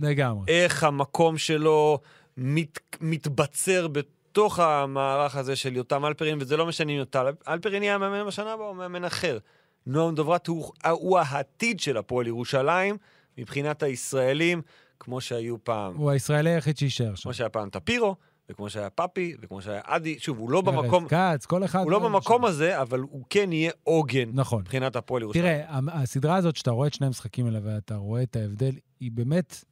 [0.48, 1.98] איך המקום שלו
[2.36, 7.94] מת, מתבצר בתוך המערך הזה של יותם אלפרין, וזה לא משנה אם יותם אלפרין יהיה
[7.94, 9.38] המאמן בשנה הבאה או מאמן אחר.
[9.86, 12.96] נועם דוברת הוא, הוא העתיד של הפועל ירושלים
[13.38, 14.62] מבחינת הישראלים,
[15.00, 15.96] כמו שהיו פעם.
[15.96, 17.22] הוא הישראלי היחיד שיישאר שם.
[17.22, 18.16] כמו שהיה פעם טפירו,
[18.50, 20.18] וכמו שהיה פאפי, וכמו שהיה אדי.
[20.18, 21.82] שוב, הוא לא במקום, כץ, כל אחד...
[21.82, 22.44] הוא לא במקום שם.
[22.44, 24.60] הזה, אבל הוא כן יהיה עוגן נכון.
[24.60, 25.44] מבחינת הפועל ירושלים.
[25.44, 29.64] תראה, הסדרה הזאת, שאתה רואה את שני המשחקים האלה ואתה רואה את ההבדל, היא באמת...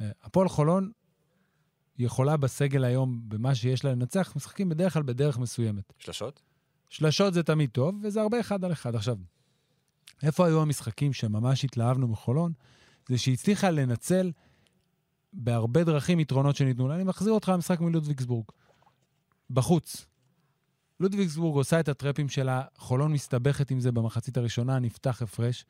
[0.00, 0.90] אה, הפועל חולון
[1.98, 5.92] יכולה בסגל היום, במה שיש לה לנצח, משחקים בדרך כלל בדרך מסוימת.
[5.98, 6.42] שלשות?
[6.88, 8.94] שלשות זה תמיד טוב, וזה הרבה אחד על אחד.
[8.94, 9.16] עכשיו,
[10.22, 12.52] איפה היו המשחקים שממש התלהבנו מחולון?
[13.08, 14.30] זה שהיא הצליחה לנצל
[15.34, 16.94] בהרבה דרכים יתרונות שניתנו לה.
[16.94, 18.44] אני מחזיר אותך למשחק מלודוויגסבורג.
[19.50, 20.06] בחוץ.
[21.00, 25.64] לודוויגסבורג עושה את הטרפים שלה, חולון מסתבכת עם זה במחצית הראשונה, נפתח הפרש.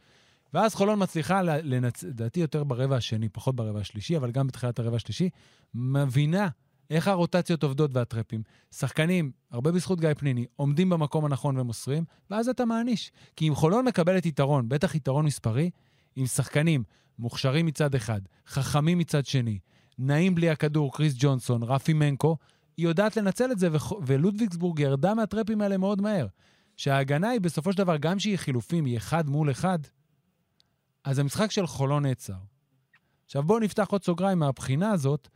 [0.55, 4.97] ואז חולון מצליחה לנצל, לדעתי יותר ברבע השני, פחות ברבע השלישי, אבל גם בתחילת הרבע
[4.97, 5.31] השלישי,
[5.75, 6.49] מבינה
[6.91, 8.43] איך הרוטציות עובדות והטרפים.
[8.75, 13.13] שחקנים, הרבה בזכות גיא פניני, עומדים במקום הנכון ומוסרים, ואז אתה מעניש.
[13.37, 15.71] כי אם חולון מקבלת יתרון, בטח יתרון מספרי,
[16.17, 16.85] עם שחקנים
[17.19, 19.59] מוכשרים מצד אחד, חכמים מצד שני,
[19.99, 22.37] נעים בלי הכדור, קריס ג'ונסון, רפי מנקו,
[22.77, 23.93] היא יודעת לנצל את זה, וח...
[24.07, 26.27] ולודוויגסבורג ירדה מהטרפים האלה מאוד מהר.
[26.77, 29.79] שההגנה היא בסופו של דבר, גם שהיא חילופים, היא אחד מול אחד,
[31.05, 32.39] אז המשחק של חולון נעצר.
[33.25, 35.29] עכשיו בואו נפתח עוד סוגריים מהבחינה הזאת,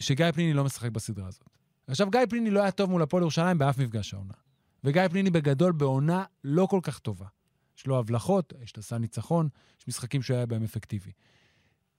[0.00, 1.44] שגיא פניני לא משחק בסדרה הזאת.
[1.86, 4.34] עכשיו, גיא פניני לא היה טוב מול הפועל ירושלים באף מפגש העונה.
[4.84, 7.26] וגיא פניני בגדול בעונה לא כל כך טובה.
[7.78, 9.48] יש לו הבלחות, יש לו ניצחון,
[9.80, 11.12] יש משחקים שהוא היה בהם אפקטיבי.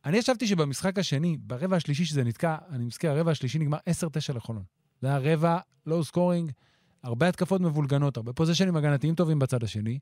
[0.06, 4.64] אני חשבתי שבמשחק השני, ברבע השלישי שזה נתקע, אני מזכיר, הרבע השלישי נגמר 10-9 לחולון.
[5.02, 6.52] זה היה רבע low scoring,
[7.04, 10.00] הרבה התקפות מבולגנות, הרבה פוזיישנים הגנתיים טובים בצד השני.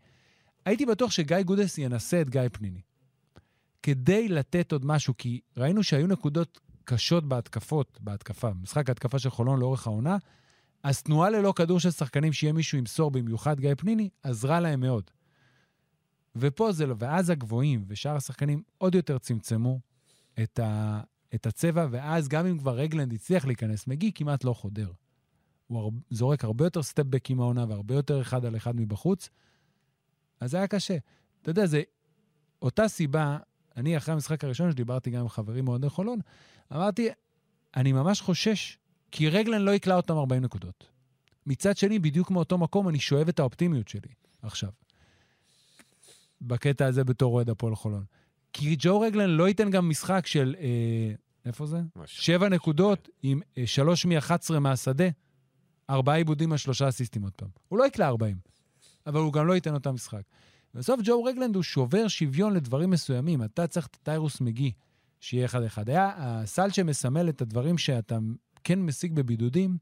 [0.66, 2.82] הייתי בטוח שגיא גודס ינסה את גיא פניני.
[3.84, 9.60] כדי לתת עוד משהו, כי ראינו שהיו נקודות קשות בהתקפות, בהתקפה, משחק ההתקפה של חולון
[9.60, 10.18] לאורך העונה,
[10.84, 15.12] אז תנועה ללא כדור של שחקנים, שיהיה מישהו ימסור, במיוחד גיא פניני, עזרה להם מאוד.
[16.40, 19.80] ופה זה לא, ואז הגבוהים ושאר השחקנים עוד יותר צמצמו
[20.44, 21.02] את, ה,
[21.36, 24.92] את הצבע, ואז גם אם כבר רגלנד הצליח להיכנס, מגי כמעט לא חודר.
[25.68, 29.30] הוא הר, זורק הרבה יותר סטפבק עם העונה והרבה יותר אחד על אחד מבחוץ,
[30.40, 30.98] אז זה היה קשה.
[31.42, 31.82] אתה יודע, זה
[32.62, 33.38] אותה סיבה,
[33.78, 36.20] אני אחרי המשחק הראשון שדיברתי גם עם חברים מאוהדי חולון,
[36.74, 37.10] אמרתי,
[37.76, 38.78] אני ממש חושש,
[39.12, 40.88] כי רגלן לא יקלע אותם 40 נקודות.
[41.46, 44.70] מצד שני, בדיוק מאותו מקום, אני שואב את האופטימיות שלי עכשיו.
[46.42, 48.04] בקטע הזה בתור אוהד הפועל חולון.
[48.54, 51.14] כי ג'ו רגלן לא ייתן גם משחק של, אה,
[51.46, 51.82] איפה זה?
[51.96, 52.24] משהו.
[52.24, 55.08] שבע נקודות עם אה, שלוש מ-11 מהשדה,
[55.90, 57.50] ארבעה עיבודים על שלושה אסיסטים עוד פעם.
[57.68, 58.38] הוא לא יקלע 40,
[59.08, 60.22] אבל הוא גם לא ייתן אותם משחק.
[60.74, 63.44] בסוף ג'ו רגלנד הוא שובר שוויון לדברים מסוימים.
[63.44, 64.72] אתה צריך את טיירוס מגי,
[65.20, 65.90] שיהיה אחד-אחד.
[65.90, 68.18] היה הסל שמסמל את הדברים שאתה
[68.64, 69.78] כן משיג בבידודים,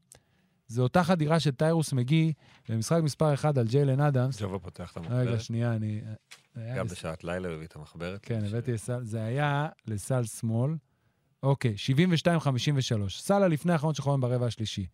[0.68, 2.32] זה אותה חדירה של טיירוס מגי
[2.68, 4.42] במשחק מספר 1 על ג'יילן אדמס.
[4.42, 5.40] ג'ובה פותח את רגע, המחברת.
[5.40, 6.00] שנייה, אני...
[6.76, 8.20] גם בשעת לילה הביא את המחברת.
[8.22, 10.74] כן, הבאתי לסל, זה היה לסל שמאל.
[11.42, 11.74] אוקיי,
[12.36, 13.10] 72-53.
[13.10, 14.86] סל הלפני האחרון של חולון ברבע השלישי.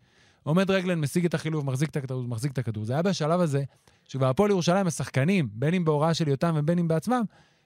[0.42, 2.84] עומד רגלן, משיג את החילוף, מחזיק את הכדור, מחזיק את הכדור.
[2.84, 3.64] זה היה בשלב הזה,
[4.08, 7.22] שכבר הפועל ירושלים, השחקנים, בין אם בהוראה של יותם ובין אם בעצמם,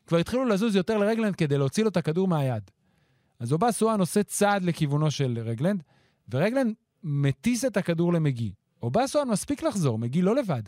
[0.07, 2.71] כבר התחילו לזוז יותר לרגלנד כדי להוציא לו את הכדור מהיד.
[3.41, 5.83] אז אובה סואן עושה צעד לכיוונו של רגלנד,
[6.33, 6.75] ורגלנד
[7.05, 8.53] מטיס את הכדור למגי.
[8.83, 10.63] אובה סואן מספיק לחזור, מגי לא לבד.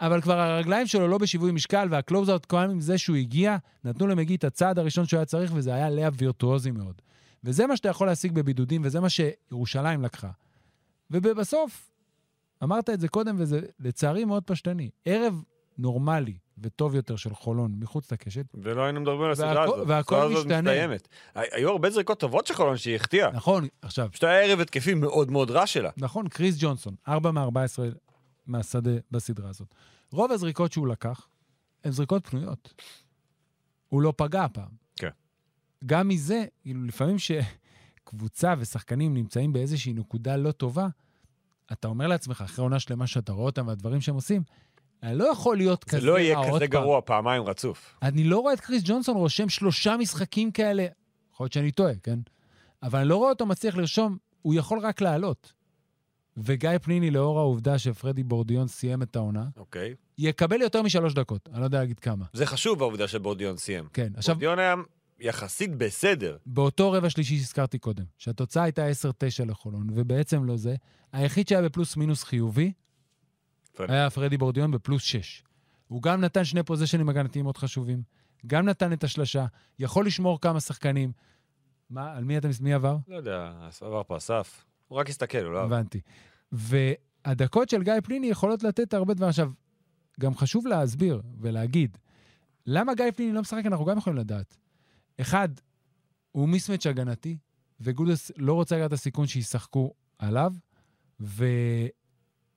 [0.00, 4.34] אבל כבר הרגליים שלו לא בשיווי משקל, והקלוזאוט, כבר עם זה שהוא הגיע, נתנו למגי
[4.34, 7.02] את הצעד הראשון שהוא היה צריך, וזה היה לאה וירטואוזי מאוד.
[7.44, 10.30] וזה מה שאתה יכול להשיג בבידודים, וזה מה שירושלים לקחה.
[11.10, 11.90] ובסוף,
[12.62, 14.90] אמרת את זה קודם, וזה לצערי מאוד פשטני.
[15.04, 15.42] ערב
[15.78, 19.88] נורמלי וטוב יותר של חולון מחוץ לקשת, ולא היינו מדברים על הסדרה הזאת.
[19.88, 20.60] והכל הסדרה הזאת משתנה.
[20.60, 21.08] מסתיימת.
[21.34, 23.30] היו הרבה זריקות טובות של חולון שהיא החטיאה.
[23.30, 25.90] נכון, עכשיו, פשוט היה ערב התקפי מאוד מאוד רע שלה.
[25.96, 27.48] נכון, קריס ג'ונסון, 4 מ-14
[28.46, 29.74] מהשדה בסדרה הזאת.
[30.12, 31.26] רוב הזריקות שהוא לקח
[31.84, 32.74] הן זריקות פנויות.
[33.88, 34.68] הוא לא פגע הפעם.
[34.96, 35.08] כן.
[35.86, 40.88] גם מזה, כאילו, לפעמים שקבוצה ושחקנים נמצאים באיזושהי נקודה לא טובה,
[41.72, 44.42] אתה אומר לעצמך, אחרי עונה שלמה שאתה רואה אותם והדברים שהם עושים,
[45.02, 46.66] אני לא יכול להיות זה כזה לא יהיה כזה.
[46.66, 47.94] גרוע פעמיים רצוף.
[48.02, 50.86] אני לא רואה את קריס ג'ונסון רושם שלושה משחקים כאלה,
[51.32, 52.18] יכול להיות שאני טועה, כן?
[52.82, 55.52] אבל אני לא רואה אותו מצליח לרשום, הוא יכול רק לעלות.
[56.36, 59.94] וגיא פניני, לאור העובדה שפרדי בורדיון סיים את העונה, אוקיי.
[60.18, 62.24] יקבל יותר משלוש דקות, אני לא יודע להגיד כמה.
[62.32, 63.84] זה חשוב העובדה שבורדיון סיים.
[63.92, 64.74] כן, עכשיו, בורדיון היה
[65.20, 66.36] יחסית בסדר.
[66.46, 70.74] באותו רבע שלישי שהזכרתי קודם, שהתוצאה הייתה 10-9 לחולון, ובעצם לא זה,
[71.12, 72.72] היחיד שהיה בפלוס מינוס חיובי,
[73.72, 73.92] פרדי.
[73.92, 75.42] היה פרדי בורדיון בפלוס 6.
[75.88, 78.02] הוא גם נתן שני פוזיישנים הגנתיים מאוד חשובים,
[78.46, 79.46] גם נתן את השלשה,
[79.78, 81.12] יכול לשמור כמה שחקנים.
[81.90, 82.96] מה, על מי אתה, מי עבר?
[83.08, 84.64] לא יודע, עבר פה אסף.
[84.88, 85.62] הוא רק הסתכל, הוא לא...
[85.62, 85.76] עבר.
[85.76, 86.00] הבנתי.
[86.52, 89.28] והדקות של גיא פניני יכולות לתת הרבה דברים.
[89.28, 89.50] עכשיו,
[90.20, 91.98] גם חשוב להסביר ולהגיד,
[92.66, 94.56] למה גיא פניני לא משחק, אנחנו גם יכולים לדעת.
[95.20, 95.48] אחד,
[96.32, 97.36] הוא מיסמץ' הגנתי,
[97.80, 100.52] וגודס לא רוצה לקחת את הסיכון שישחקו עליו,
[101.20, 101.44] ו...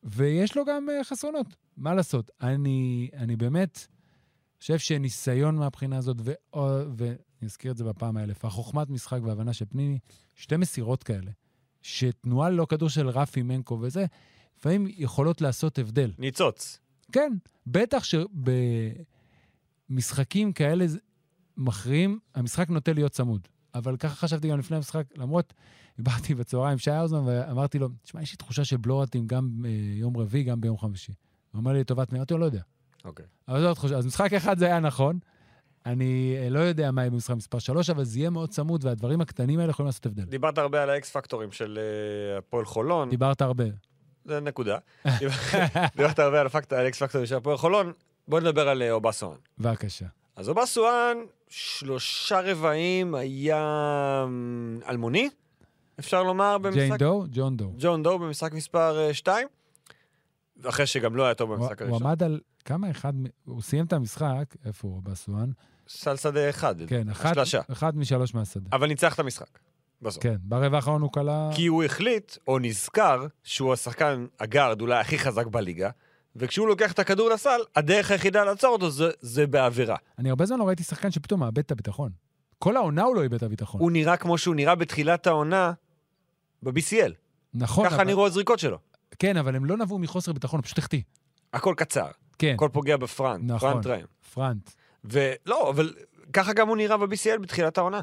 [0.05, 1.55] ויש לו גם uh, חסרונות.
[1.77, 2.31] מה לעשות?
[2.41, 3.87] אני, אני באמת
[4.59, 6.17] חושב שניסיון מהבחינה הזאת.
[6.95, 9.99] ואני אזכיר את זה בפעם האלף, החוכמת משחק והבנה של פניני,
[10.35, 11.31] שתי מסירות כאלה,
[11.81, 14.05] שתנועה ללא כדור של רפי מנקו וזה,
[14.57, 16.11] לפעמים יכולות לעשות הבדל.
[16.17, 16.79] ניצוץ.
[17.11, 17.33] כן,
[17.67, 18.03] בטח
[19.89, 20.85] שבמשחקים כאלה
[21.57, 23.47] מכריעים, המשחק נוטה להיות צמוד.
[23.73, 25.53] אבל ככה חשבתי גם לפני המשחק, למרות,
[25.97, 30.17] דיברתי בצהריים עם שי האוזמן ואמרתי לו, תשמע, יש לי תחושה של בלורטים גם ביום
[30.17, 31.13] רביעי, גם ביום חמישי.
[31.51, 32.17] הוא אומר לי, לטובת מי?
[32.17, 32.61] אמרתי לו, לא יודע.
[33.05, 33.25] אוקיי.
[33.47, 33.97] אבל זו התחושה.
[33.97, 35.19] אז משחק אחד זה היה נכון.
[35.85, 39.21] אני אה, לא יודע מה יהיה במשחק מספר 3, אבל זה יהיה מאוד צמוד, והדברים
[39.21, 40.23] הקטנים האלה יכולים לעשות הבדל.
[40.23, 43.63] דיברת הרבה על האקס פקטורים של אה, הפועל חולון, דיברת הרבה.
[44.25, 44.77] זה נקודה.
[45.95, 47.93] דיברת הרבה על האקס פקטורים של הפועל חולון,
[48.27, 49.37] בוא נדבר על אה, אובסון.
[49.57, 50.05] בבקשה.
[50.35, 51.17] אז אובסואן,
[51.49, 55.29] שלושה רבעים היה אמ, אלמוני,
[55.99, 56.99] אפשר לומר, ג'יין במשחק...
[56.99, 57.71] דו, ג'ון דו.
[57.77, 59.47] ג'ון דו במשחק מספר 2,
[60.65, 62.07] אחרי שגם לא היה טוב הוא במשחק הוא הראשון.
[62.07, 63.13] עמד על כמה אחד,
[63.45, 65.51] הוא סיים את המשחק, איפה הוא בסואן?
[65.87, 67.33] סל שדה אחד, כן, אחד.
[67.71, 68.69] אחד משלוש מהשדה.
[68.71, 69.59] אבל ניצח את המשחק,
[70.01, 70.23] בסוף.
[70.23, 71.49] כן, ברבע האחרון הוא כלה...
[71.55, 75.89] כי הוא החליט, או נזכר, שהוא השחקן הגארד אולי הכי חזק בליגה,
[76.35, 79.95] וכשהוא לוקח את הכדור לסל, הדרך היחידה לעצור אותו זה, זה בעבירה.
[80.19, 82.11] אני הרבה זמן לא ראיתי שחקן שפתאום מאבד את הביטחון.
[82.59, 83.81] כל העונה הוא לא איבד את הביטחון.
[83.81, 85.73] הוא נראה כמו שהוא נראה בתחילת העונה
[86.65, 87.11] ב-BCL.
[87.53, 88.03] נכון, ככה אבל...
[88.03, 88.77] נראו הזריקות שלו.
[89.19, 91.01] כן, אבל הם לא נבעו מחוסר ביטחון, פשוט החטיא.
[91.53, 92.07] הכל קצר,
[92.39, 93.71] כן, הכל פוגע בפרנט, נכון.
[93.73, 94.05] פרנט ריים.
[94.33, 94.69] פרנט.
[95.03, 95.93] ולא, אבל
[96.33, 98.01] ככה גם הוא נראה ב-BCL בתחילת העונה.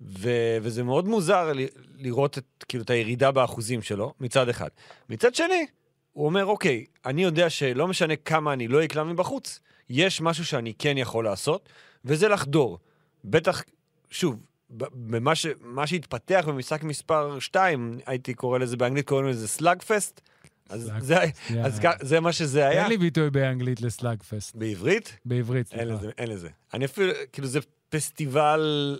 [0.00, 0.30] ו...
[0.62, 1.60] וזה מאוד מוזר ל...
[1.96, 4.68] לראות את, כאילו, את הירידה באחוזים שלו, מצד אחד.
[5.08, 5.66] מצד שני,
[6.12, 10.74] הוא אומר, אוקיי, אני יודע שלא משנה כמה אני לא אקלע מבחוץ, יש משהו שאני
[10.78, 11.68] כן יכול לעשות,
[12.04, 12.78] וזה לחדור.
[13.24, 13.62] בטח,
[14.10, 14.36] שוב,
[14.70, 15.46] במה ש...
[15.60, 20.20] מה שהתפתח במשחק מספר 2, הייתי קורא לזה באנגלית, קוראים לזה slugfest.
[20.68, 21.14] אז, זה...
[21.50, 21.66] יאללה.
[21.66, 22.82] אז זה מה שזה היה.
[22.82, 24.56] אין לי ביטוי באנגלית ל slugfest.
[24.56, 25.18] בעברית?
[25.24, 25.94] בעברית, אין סליחה.
[26.02, 26.48] לזה, אין לזה.
[26.74, 28.98] אני אפילו, כאילו זה פסטיבל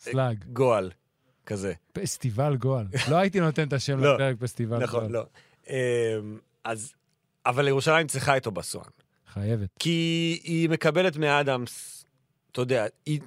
[0.00, 0.44] slug.
[0.52, 0.90] גועל
[1.46, 1.72] כזה.
[1.92, 2.86] פסטיבל גועל.
[3.10, 4.14] לא הייתי נותן את השם לא.
[4.14, 5.12] לפרק פסטיבל נכון, גועל.
[5.12, 5.24] לא.
[5.68, 5.74] אמ,
[6.64, 6.92] אז,
[7.46, 8.84] אבל ירושלים צריכה את אובסואן.
[9.32, 9.68] חייבת.
[9.78, 12.01] כי היא מקבלת מאדמס
[12.52, 13.20] אתה יודע, היא,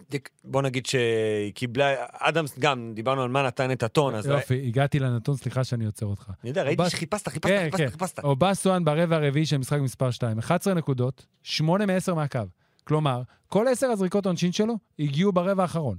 [0.44, 4.26] בוא נגיד שהיא קיבלה, אדמס גם, דיברנו על מה נתן את הטון, אז...
[4.26, 6.32] יופי, הגעתי לנתון, סליחה שאני עוצר אותך.
[6.44, 7.90] אני יודע, ראיתי שחיפשת, חיפשת, כן, חיפשת, כן.
[7.90, 8.20] חיפשת.
[8.20, 12.40] אובסואן ברבע הרביעי של משחק מספר 2, 11 נקודות, 8 מ-10 מהקו.
[12.84, 15.98] כלומר, כל 10 הזריקות עונשין שלו הגיעו ברבע האחרון.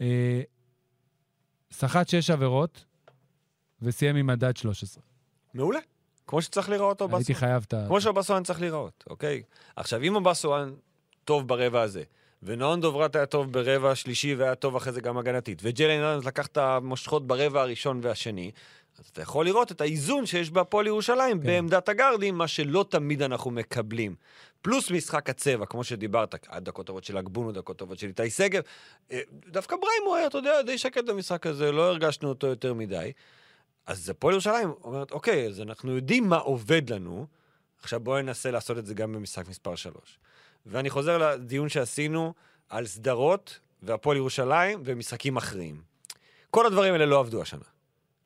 [0.00, 0.42] אה,
[1.72, 2.84] סחט 6 עבירות
[3.82, 5.02] וסיים עם מדד 13.
[5.54, 5.80] מעולה.
[6.26, 7.34] כמו שצריך הייתי אובסואן.
[7.34, 7.84] חייב את ה...
[7.86, 9.42] כמו שאובסואן צריך לראות, אוקיי?
[9.76, 10.74] עכשיו, אם אובסואן
[11.24, 12.02] טוב ברבע הזה,
[12.42, 16.46] ונאון דוברת היה טוב ברבע השלישי והיה טוב אחרי זה גם הגנתית, וג'לן אדמס לקח
[16.46, 18.50] את המושכות ברבע הראשון והשני,
[18.98, 21.46] אז אתה יכול לראות את האיזון שיש בהפועל ירושלים כן.
[21.46, 24.14] בעמדת הגארדים, מה שלא תמיד אנחנו מקבלים.
[24.62, 28.62] פלוס משחק הצבע, כמו שדיברת, דקות טובות של אגבונו, דקות טובות של איתי שגב.
[29.12, 33.12] אה, דווקא בריימו היה, אתה יודע, די שקט במשחק הזה, לא הרגשנו אותו יותר מדי.
[33.86, 37.26] אז הפועל ירושלים אומרת, אוקיי, אז אנחנו יודעים מה עובד לנו,
[37.82, 40.18] עכשיו בואו ננסה לעשות את זה גם במשחק מספר 3.
[40.66, 42.34] ואני חוזר לדיון שעשינו
[42.68, 45.82] על סדרות והפועל ירושלים ומשחקים מכריעים.
[46.50, 47.64] כל הדברים האלה לא עבדו השנה.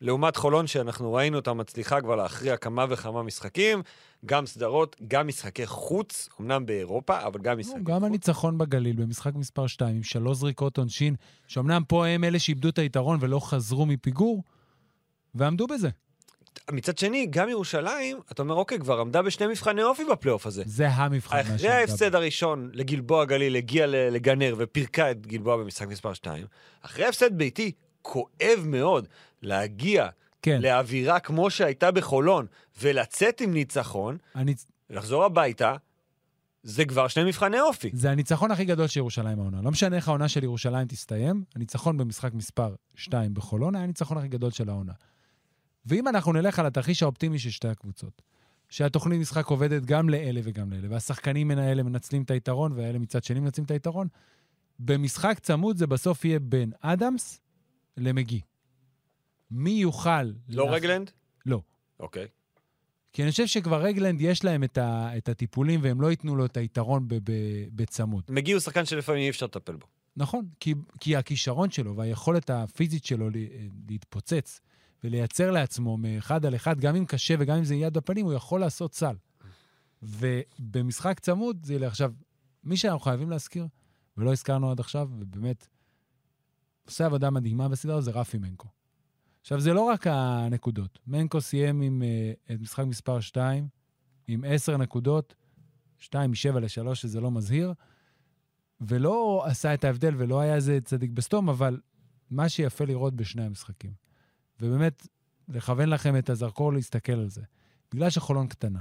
[0.00, 3.82] לעומת חולון שאנחנו ראינו אותה מצליחה כבר להכריע כמה וכמה משחקים,
[4.26, 8.08] גם סדרות, גם משחקי חוץ, אמנם באירופה, אבל גם משחקי נו, גם חוץ.
[8.08, 11.14] הניצחון בגליל במשחק מספר 2 עם שלוש זריקות עונשין,
[11.46, 14.42] שאומנם פה הם אלה שאיבדו את היתרון ולא חזרו מפיגור,
[15.34, 15.88] ועמדו בזה.
[16.70, 20.62] מצד שני, גם ירושלים, אתה אומר, אוקיי, כבר עמדה בשני מבחני אופי בפלייאוף הזה.
[20.66, 21.38] זה המבחן.
[21.38, 26.46] אחרי ההפסד הראשון לגלבוע גליל, הגיע לגנר ופירקה את גלבוע במשחק מספר 2.
[26.82, 29.08] אחרי הפסד ביתי, כואב מאוד
[29.42, 30.08] להגיע
[30.42, 32.46] כן, לאווירה כמו שהייתה בחולון,
[32.82, 34.54] ולצאת עם ניצחון, אני,
[34.90, 35.76] לחזור הביתה,
[36.62, 37.90] זה כבר שני מבחני אופי.
[37.92, 39.62] זה הניצחון הכי גדול של ירושלים העונה.
[39.62, 44.28] לא משנה איך העונה של ירושלים תסתיים, הניצחון במשחק מספר 2 בחולון היה הניצחון הכי
[44.28, 44.92] גדול של העונה.
[45.86, 48.22] ואם אנחנו נלך על התרחיש האופטימי של שתי הקבוצות,
[48.68, 53.40] שהתוכנית משחק עובדת גם לאלה וגם לאלה, והשחקנים האלה מנצלים את היתרון, והאלה מצד שני
[53.40, 54.08] מנצלים את היתרון,
[54.78, 57.40] במשחק צמוד זה בסוף יהיה בין אדמס
[57.96, 58.40] למגי.
[59.50, 60.22] מי יוכל...
[60.22, 61.10] לא להח- רגלנד?
[61.46, 61.60] לא.
[62.00, 62.26] אוקיי.
[63.12, 66.44] כי אני חושב שכבר רגלנד יש להם את, ה, את הטיפולים, והם לא ייתנו לו
[66.44, 67.32] את היתרון ב, ב,
[67.74, 68.22] בצמוד.
[68.28, 69.86] מגיע הוא שחקן שלפעמים אי אפשר לטפל בו.
[70.16, 73.34] נכון, כי, כי הכישרון שלו והיכולת הפיזית שלו ל-
[73.88, 74.60] להתפוצץ
[75.04, 78.60] ולייצר לעצמו מאחד על אחד, גם אם קשה וגם אם זה יד בפנים, הוא יכול
[78.60, 79.16] לעשות סל.
[80.02, 81.90] ובמשחק צמוד זה ילך.
[81.90, 82.12] עכשיו,
[82.64, 83.66] מי שאנחנו חייבים להזכיר,
[84.16, 85.68] ולא הזכרנו עד עכשיו, ובאמת
[86.84, 88.68] עושה עבודה מדהימה בסדרה, הזו, זה רפי מנקו.
[89.40, 90.98] עכשיו, זה לא רק הנקודות.
[91.06, 93.68] מנקו סיים עם uh, את משחק מספר 2,
[94.28, 95.34] עם 10 נקודות,
[95.98, 97.72] 2 מ-7 ל-3, שזה לא מזהיר,
[98.80, 101.80] ולא עשה את ההבדל ולא היה איזה צדיק בסתום, אבל
[102.30, 104.07] מה שיפה לראות בשני המשחקים.
[104.60, 105.06] ובאמת,
[105.48, 107.42] לכוון לכם את הזרקור להסתכל על זה.
[107.92, 108.80] בגלל שחולון קטנה,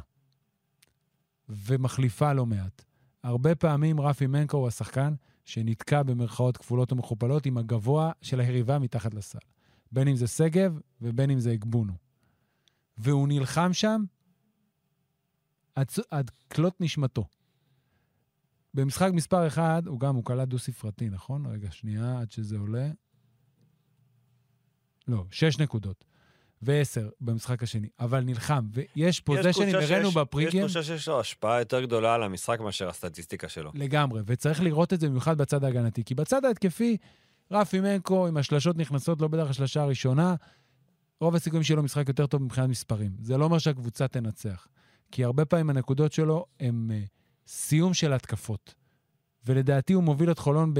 [1.49, 2.85] ומחליפה לא מעט,
[3.23, 5.13] הרבה פעמים רפי מנקו הוא השחקן
[5.45, 9.39] שנתקע במרכאות כפולות ומכופלות עם הגבוה של היריבה מתחת לסל.
[9.91, 11.93] בין אם זה שגב ובין אם זה הגבונו.
[12.97, 14.03] והוא נלחם שם
[15.75, 17.25] עד, עד כלות נשמתו.
[18.73, 21.45] במשחק מספר 1, הוא גם, הוא קלט דו-ספרתי, נכון?
[21.45, 22.91] רגע, שנייה, עד שזה עולה.
[25.07, 26.05] לא, שש נקודות.
[26.61, 28.67] ועשר במשחק השני, אבל נלחם.
[28.73, 29.39] ויש תחושה
[29.73, 33.71] הראינו שיש- בפריגיים, יש תחושה שיש לו השפעה יותר גדולה על המשחק מאשר הסטטיסטיקה שלו.
[33.73, 36.03] לגמרי, וצריך לראות את זה במיוחד בצד ההגנתי.
[36.03, 36.97] כי בצד ההתקפי,
[37.51, 40.35] רפי מנקו עם השלשות נכנסות לא בדרך השלשה הראשונה,
[41.21, 43.11] רוב הסיכויים שיהיה לו משחק יותר טוב מבחינת מספרים.
[43.21, 44.67] זה לא אומר שהקבוצה תנצח.
[45.11, 47.07] כי הרבה פעמים הנקודות שלו הם uh,
[47.47, 48.73] סיום של התקפות.
[49.45, 50.73] ולדעתי הוא מוביל את חולון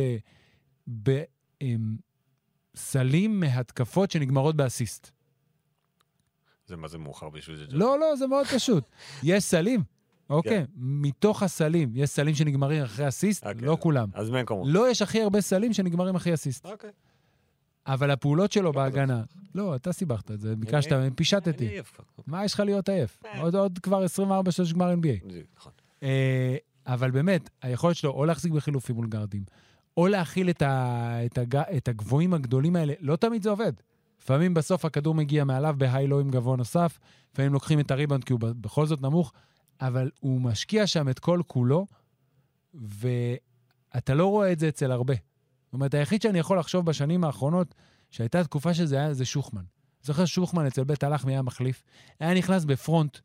[2.78, 5.12] בסלים מהתקפות שנגמרות באסיסט.
[6.68, 7.66] זה מה זה מאוחר בשביל זה.
[7.70, 8.84] לא, לא, זה מאוד פשוט.
[9.24, 9.84] יש סלים,
[10.30, 10.52] אוקיי?
[10.52, 10.66] כן.
[10.76, 13.62] מתוך הסלים, יש סלים שנגמרים אחרי אסיסט, אוקיי.
[13.68, 14.10] לא כולם.
[14.14, 14.64] אז מנקו.
[14.68, 16.66] לא יש הכי הרבה סלים שנגמרים אחרי אסיסט.
[16.66, 16.90] אוקיי.
[17.88, 19.24] אבל הפעולות שלו בהגנה...
[19.56, 21.70] לא, אתה סיבכת את זה, ביקשת, פישטתי.
[22.28, 23.24] מה יש לך להיות עייף?
[23.40, 25.34] עוד- עוד כבר 24 שעות גמר NBA.
[25.58, 25.72] נכון.
[26.04, 26.56] אה,
[26.88, 29.44] אבל באמת, היכולת שלו או להחזיק בחילופים מול גארדים,
[29.98, 33.74] או להכיל את, ה, את, הג, את הגבוהים הגדולים האלה, לא תמיד זה עובד.
[34.22, 37.00] לפעמים בסוף הכדור מגיע מעליו בהיי-לואים גבוה נוסף,
[37.34, 39.34] לפעמים לוקחים את הריבאונד כי הוא בכל זאת נמוך,
[39.82, 41.88] אבל הוא משקיע שם את כל כולו,
[42.74, 45.14] ואתה לא רואה את זה אצל הרבה.
[45.66, 47.76] זאת אומרת, היחיד שאני יכול לחשוב בשנים האחרונות,
[48.12, 49.64] שהייתה תקופה שזה היה, זה שוחמן.
[50.04, 51.84] זוכר שוחמן אצל בית הלחמי היה מחליף,
[52.20, 53.18] היה נכנס בפרונט,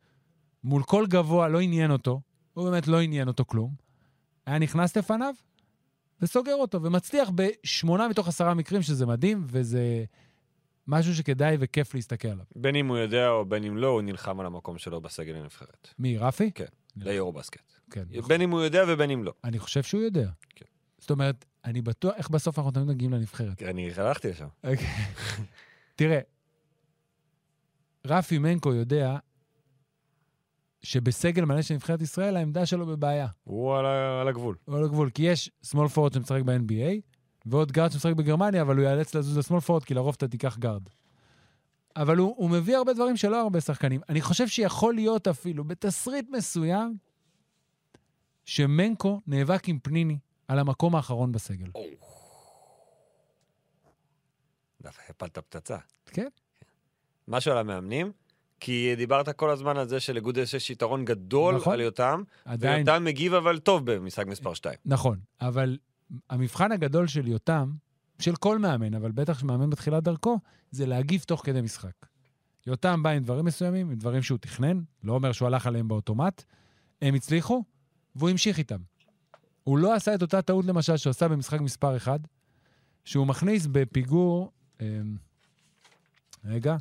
[0.63, 2.21] מול כל גבוה, לא עניין אותו,
[2.53, 3.73] הוא באמת לא עניין אותו כלום.
[4.45, 5.33] היה נכנס לפניו
[6.23, 10.03] וסוגר אותו, ומצליח בשמונה מתוך עשרה מקרים, שזה מדהים, וזה
[10.87, 12.45] משהו שכדאי וכיף להסתכל עליו.
[12.55, 15.87] בין אם הוא יודע או בין אם לא, הוא נלחם על המקום שלו בסגל הנבחרת.
[15.99, 16.51] מי, רפי?
[16.51, 16.65] כן.
[16.95, 17.71] ליורו בסקט.
[17.91, 18.03] כן.
[18.27, 19.33] בין אם הוא יודע ובין אם לא.
[19.43, 20.29] אני חושב שהוא יודע.
[20.99, 23.63] זאת אומרת, אני בטוח, איך בסוף אנחנו תמיד מגיעים לנבחרת?
[23.63, 24.47] אני הלכתי לשם.
[24.63, 24.87] אוקיי.
[25.95, 26.19] תראה,
[28.07, 29.17] רפי מנקו יודע
[30.83, 33.27] שבסגל מלא של נבחרת ישראל, העמדה שלו בבעיה.
[33.43, 33.85] הוא על
[34.21, 34.55] על הגבול.
[34.65, 37.01] הוא על הגבול, כי יש small forward שמשחק ב-NBA,
[37.45, 40.57] ועוד גארד שמשחק בגרמניה, אבל הוא ייאלץ לזוז ל small forward, כי לרוב אתה תיקח
[40.57, 40.83] גארד.
[41.95, 44.01] אבל הוא, הוא מביא הרבה דברים שלא הרבה שחקנים.
[44.09, 46.97] אני חושב שיכול להיות אפילו, בתסריט מסוים,
[48.45, 50.17] שמנקו נאבק עם פניני
[50.47, 51.67] על המקום האחרון בסגל.
[54.81, 55.77] דווקא הפלת פצצה.
[56.05, 56.27] כן?
[57.27, 58.11] משהו על המאמנים,
[58.63, 61.73] כי דיברת כל הזמן על זה שלגודס יש יתרון גדול נכון.
[61.73, 64.75] על יותם, עדיין, ויותם מגיב אבל טוב במשחק מספר 2.
[64.85, 65.19] נכון.
[65.41, 65.77] אבל
[66.29, 67.71] המבחן הגדול של יותם,
[68.19, 70.39] של כל מאמן, אבל בטח של מאמן בתחילת דרכו,
[70.71, 72.05] זה להגיב תוך כדי משחק.
[72.67, 76.43] יותם בא עם דברים מסוימים, עם דברים שהוא תכנן, לא אומר שהוא הלך עליהם באוטומט,
[77.01, 77.63] הם הצליחו,
[78.15, 78.79] והוא המשיך איתם.
[79.63, 82.19] הוא לא עשה את אותה טעות, למשל, שהוא עשה במשחק מספר 1,
[83.05, 84.51] שהוא מכניס בפיגור,
[84.81, 84.87] אה,
[86.45, 86.75] רגע,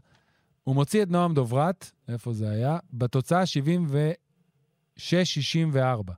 [0.65, 2.79] הוא מוציא את נועם דוברת, איפה זה היה?
[2.93, 3.43] בתוצאה
[4.97, 6.13] 76-64.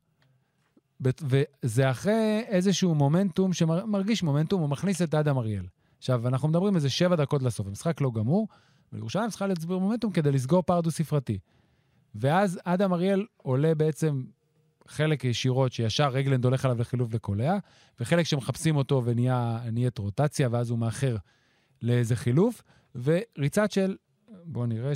[1.01, 5.67] בת- וזה אחרי איזשהו מומנטום שמרגיש מומנטום, הוא מכניס את אדם אריאל.
[5.99, 8.49] עכשיו, אנחנו מדברים איזה שבע דקות לסוף, המשחק לא גמור,
[8.93, 11.39] וירושלים צריכה להצביר מומנטום כדי לסגור פער דו-ספרתי.
[12.15, 14.25] ואז אדם אריאל עולה בעצם
[14.89, 17.57] חלק ישירות שישר רגלנד הולך עליו לחילוף לקולע,
[18.01, 21.17] וחלק שמחפשים אותו ונהיית רוטציה, ואז הוא מאחר
[21.83, 22.63] לאיזה חילוף,
[22.95, 23.97] וריצת של,
[24.45, 24.93] בואו נראה,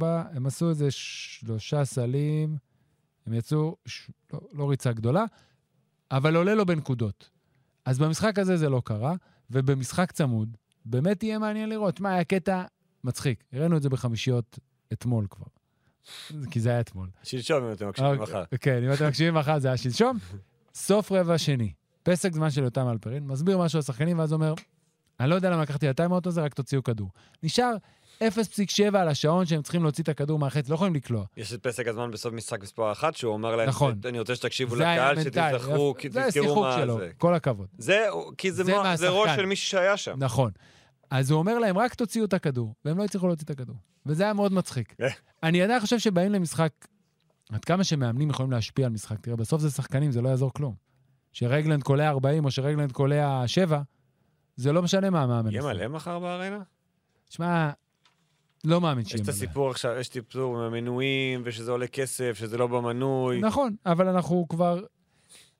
[0.00, 2.56] 76-64, הם עשו איזה שלושה סלים,
[3.26, 4.10] הם יצאו, ש...
[4.32, 5.24] לא, לא ריצה גדולה,
[6.10, 7.30] אבל עולה לו בנקודות.
[7.84, 9.14] אז במשחק הזה זה לא קרה,
[9.50, 12.00] ובמשחק צמוד, באמת יהיה מעניין לראות.
[12.00, 12.64] מה, היה קטע
[13.04, 13.44] מצחיק.
[13.52, 14.58] הראינו את זה בחמישיות
[14.92, 15.46] אתמול כבר.
[16.50, 17.08] כי זה היה אתמול.
[17.22, 18.44] שלשום אם אתם מקשיבים אוקיי, מחר.
[18.60, 20.18] כן, אם אתם מקשיבים מחר זה היה שלשום.
[20.74, 21.72] סוף רבע שני.
[22.02, 24.54] פסק זמן של יותם אלפרין, מסביר משהו לשחקנים, ואז אומר,
[25.20, 27.10] אני לא יודע למה לקחתי את הטיימאוט הזה, רק תוציאו כדור.
[27.42, 27.76] נשאר
[28.24, 31.24] 0.7 על השעון שהם צריכים להוציא את הכדור מהחץ, לא יכולים לקלוע.
[31.36, 34.00] יש את פסק הזמן בסוף משחק מספר אחת, שהוא אומר להם, נכון.
[34.04, 37.10] אני רוצה שתקשיבו לקהל, שתזכרו, זה תזכרו מה שלו, זה.
[37.18, 37.68] כל הכבוד.
[37.78, 38.06] זה,
[38.38, 38.96] כי זה זה מה-.
[38.96, 40.14] זה ראש של מישהו שהיה שם.
[40.18, 40.50] נכון.
[41.10, 43.76] אז הוא אומר להם, רק תוציאו את הכדור, והם לא הצליחו להוציא את הכדור.
[44.06, 44.94] וזה היה מאוד מצחיק.
[45.00, 45.08] אה.
[45.42, 46.72] אני עדיין חושב שבאים למשחק,
[47.52, 50.74] עד כמה שמאמנים יכולים להשפיע על משחק, תראה, בסוף זה שחקנים, זה לא יעזור כלום.
[51.32, 53.82] שרגלנד קולע 40 או שרגלנד קולע 7,
[54.56, 55.50] זה לא משנה מה המאמן.
[55.50, 55.62] יהיה.
[55.62, 56.58] מלא מחר בארנה?
[57.30, 57.70] שמע,
[58.64, 59.34] לא מאמין יש שיהיה את מלא.
[59.36, 63.40] הסיפור עכשיו, יש סיפור עם המנויים, ושזה עולה כסף, שזה לא במנוי.
[63.40, 64.80] נכון, אבל אנחנו כבר...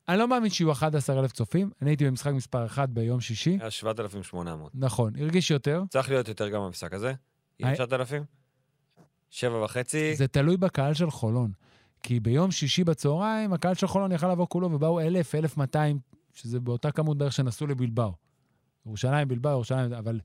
[0.09, 1.71] אני לא מאמין שיהיו 11,000 צופים.
[1.83, 3.59] אני הייתי במשחק מספר 1 ביום שישי.
[3.61, 4.73] היה 7,800.
[4.75, 5.83] נכון, הרגיש יותר.
[5.91, 7.13] צריך להיות יותר גם במשחק הזה?
[7.61, 8.23] יהיה הי- 9,000?
[9.31, 10.15] שבע וחצי?
[10.17, 11.53] זה תלוי בקהל של חולון.
[12.03, 15.99] כי ביום שישי בצהריים, הקהל של חולון יכל לבוא כולו, ובאו 1,000, 1,200,
[16.35, 18.13] שזה באותה כמות בערך שנסעו לבלבאו.
[18.87, 20.21] ירושלים, בלבאו, ירושלים, אבל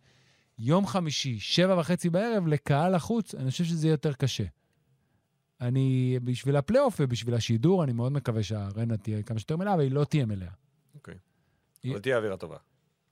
[0.60, 4.44] יום חמישי, שבע וחצי בערב, לקהל החוץ, אני חושב שזה יהיה יותר קשה.
[5.62, 9.92] אני, בשביל הפלייאוף ובשביל השידור, אני מאוד מקווה שהארנה תהיה כמה שיותר מלאה, אבל היא
[9.92, 10.52] לא תהיה מלאה.
[10.96, 11.16] אוקיי.
[11.84, 12.58] היא- אבל תהיה אווירה טובה.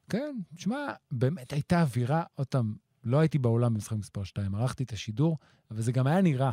[0.10, 4.92] כן, שמע, באמת הייתה אווירה, עוד פעם, לא הייתי באולם במשחק מספר 2, ערכתי את
[4.92, 5.38] השידור,
[5.72, 6.52] אבל זה גם היה נראה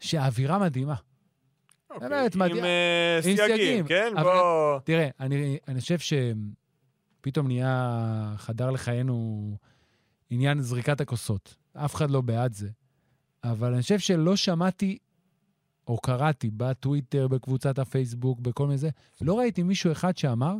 [0.00, 0.94] שהאווירה מדהימה.
[1.90, 2.28] באמת, אוקיי.
[2.34, 2.56] מדהים.
[2.58, 4.12] עם אה, עם סייגים, סייגים, כן?
[4.16, 4.78] אבל- בוא...
[4.84, 9.56] תראה, אני, אני חושב שפתאום נהיה, חדר לחיינו
[10.30, 11.56] עניין זריקת הכוסות.
[11.72, 12.68] אף אחד לא בעד זה.
[13.44, 14.98] אבל אני חושב שלא שמעתי
[15.88, 20.54] או קראתי בטוויטר, בקבוצת הפייסבוק, בכל מיני זה, לא ראיתי מישהו אחד שאמר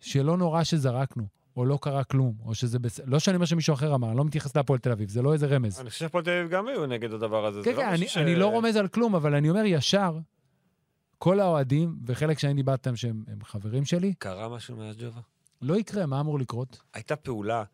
[0.00, 1.26] שלא נורא שזרקנו,
[1.56, 3.06] או לא קרה כלום, או שזה בסדר.
[3.08, 5.46] לא שאני אומר שמישהו אחר אמר, אני לא מתייחס להפועל תל אביב, זה לא איזה
[5.46, 5.80] רמז.
[5.80, 7.60] אני חושב שהפועל תל אביב גם היו נגד הדבר הזה.
[7.64, 10.18] כן, זה לא כן, אני, ש- אני לא רומז על כלום, אבל אני אומר ישר,
[11.18, 15.20] כל האוהדים, וחלק שאני דיברתם שהם הם חברים שלי, קרה משהו מאז ג'ובה?
[15.62, 16.82] לא יקרה, מה אמור לקרות?
[16.94, 17.64] הייתה פעולה,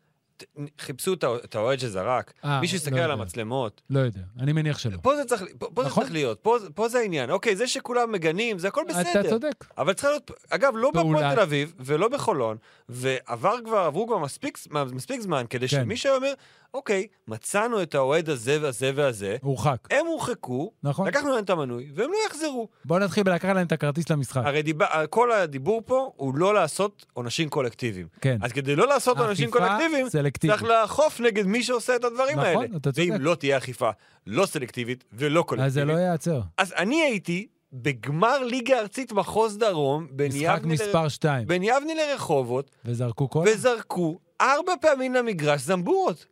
[0.79, 3.11] חיפשו את הא- את האוהד שזרק, אה, מישהו לא הסתכל על.
[3.11, 3.81] המצלמות.
[3.89, 4.97] לא יודע, אני מניח שלא.
[5.01, 6.03] פה זה צריך, פה, זה נכון.
[6.03, 6.39] צריך להיות,
[6.75, 7.29] פה, זה העניין.
[7.31, 9.19] אוקיי, זה שכולם מגנים, זה הכל בסדר.
[9.19, 9.65] אתה צודק.
[9.77, 10.91] אבל צריכה להיות, אגב, לא.
[10.91, 12.57] בהפועל תל אביב ולא בחולון,
[12.89, 14.57] ועבר כבר, עברו כבר מספיק,
[14.91, 15.77] מספיק זמן כדי כן.
[15.83, 16.33] שמי שאומר,
[16.73, 19.77] אוקיי, מצאנו את האוהד הזה והזה והזה, הורחק.
[19.91, 21.07] הם הורחקו, נכון.
[21.07, 22.67] לקחנו להם את המנוי, והם לא יחזרו.
[22.85, 24.41] בואו נתחיל בלקחת להם את הכרטיס למשחק.
[24.45, 28.07] הרי דיבר, כל הדיבור פה הוא לא לעשות עונשים קולקטיביים.
[28.21, 28.37] כן.
[28.41, 30.55] אז כדי לא לעשות עונשים קולקטיביים, סלקטיבית.
[30.55, 32.65] צריך לאכוף נגד מי שעושה את הדברים נכון, האלה.
[32.65, 33.09] אתה צודק.
[33.11, 33.89] ואם לא תהיה אכיפה
[34.27, 36.41] לא סלקטיבית ולא קולקטיבית, אז זה לא ייעצר.
[36.57, 42.71] אז אני הייתי בגמר ליגה ארצית מחוז דרום, בין יבני, מספר 2, בין יבני לרחובות,
[42.85, 43.45] וזרקו כל...
[43.47, 46.25] וזרקו ארבע פעמים למגרש זמבורות.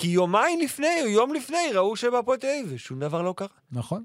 [0.00, 3.48] כי יומיים לפני, או יום לפני, ראו שבהפועל תל אביב, ושום דבר לא קרה.
[3.72, 4.04] נכון,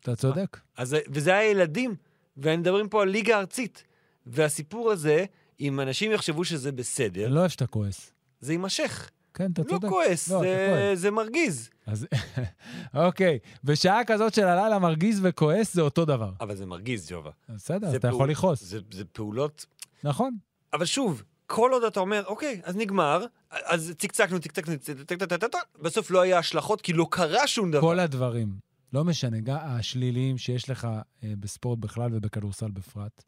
[0.00, 0.60] אתה צודק.
[0.76, 1.94] אז, זה- וזה היה ילדים.
[2.36, 3.84] ומדברים פה על ליגה ארצית.
[4.26, 5.24] והסיפור הזה,
[5.60, 8.12] אם אנשים יחשבו שזה בסדר, לא שאתה כועס.
[8.40, 9.10] זה יימשך.
[9.34, 9.88] כן, אתה לא צודק.
[9.88, 10.90] כועס, לא, זה-.
[10.94, 11.70] זה מרגיז.
[11.86, 12.06] אז
[12.94, 16.30] אוקיי, בשעה כזאת של הלילה מרגיז וכועס זה אותו דבר.
[16.40, 17.30] אבל זה מרגיז, ג'ובה.
[17.48, 18.62] בסדר, אז אתה יכול פעול- לכעוס.
[18.64, 19.66] זה, זה פעולות...
[20.04, 20.36] נכון.
[20.72, 25.48] אבל שוב, כל עוד אתה אומר, אוקיי, אז נגמר, אז צקצקנו, צקצקנו, צקצקנו,
[25.82, 27.80] בסוף לא היה השלכות, כי לא קרה שום דבר.
[27.80, 28.48] כל הדברים,
[28.92, 30.88] לא משנה, גם השליליים שיש לך
[31.24, 33.24] אה, בספורט בכלל ובכדורסל בפרט,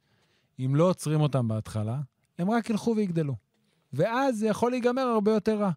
[0.60, 1.98] אם לא עוצרים אותם בהתחלה,
[2.38, 3.34] הם רק ילכו ויגדלו.
[3.92, 5.70] ואז זה יכול להיגמר הרבה יותר רע.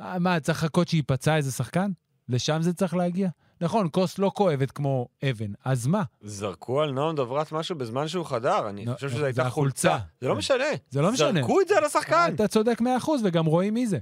[0.00, 1.90] אה, מה, צריך לחכות שייפצע איזה שחקן?
[2.28, 3.28] לשם זה צריך להגיע?
[3.60, 6.02] נכון, כוס לא כואבת כמו אבן, אז מה?
[6.20, 9.50] זרקו על נועם דוברת משהו בזמן שהוא חדר, אני לא, חושב זה שזו הייתה.
[9.50, 9.98] חולצה.
[10.20, 10.38] זה לא כן.
[10.38, 10.64] משנה.
[10.90, 11.40] זה לא משנה.
[11.40, 12.32] זרקו את זה על השחקן.
[12.34, 13.98] אתה צודק מאה אחוז, וגם רואים מי זה.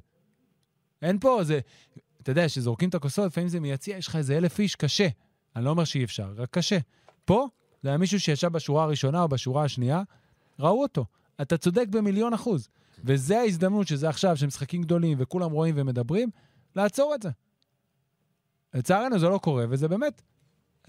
[1.03, 1.61] אין פה, זה...
[2.23, 5.09] אתה יודע, כשזורקים את הכוסות, לפעמים זה מיציע, יש לך איזה אלף איש, קשה.
[5.57, 6.79] אני לא אומר שאי אפשר, רק קשה.
[7.25, 7.47] פה,
[7.83, 10.03] זה היה מישהו שישב בשורה הראשונה או בשורה השנייה,
[10.59, 11.05] ראו אותו.
[11.43, 12.69] אתה צודק במיליון אחוז.
[13.05, 16.31] וזה ההזדמנות שזה עכשיו, שמשחקים גדולים וכולם רואים ומדברים,
[16.77, 17.31] לעצור את זה.
[18.75, 20.23] לצערנו זה לא קורה, וזה באמת,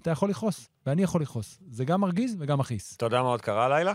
[0.02, 1.60] אתה יכול לכעוס, ואני יכול לכעוס.
[1.70, 2.96] זה גם מרגיז וגם מכעיס.
[2.96, 3.94] אתה יודע מה עוד קרה הלילה?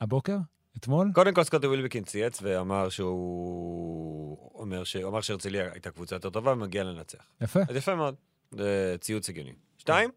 [0.00, 0.36] הבוקר?
[0.76, 1.10] אתמול?
[1.14, 4.50] קודם כל סקוטי ווילבקין צייץ ואמר שהוא...
[4.54, 4.96] אומר ש...
[4.96, 7.26] אמר שהרצליה הייתה קבוצה יותר טובה ומגיע לנצח.
[7.40, 7.60] יפה.
[7.68, 8.14] אז יפה מאוד.
[8.50, 9.52] זה ציוץ הגיוני.
[9.78, 10.10] שתיים,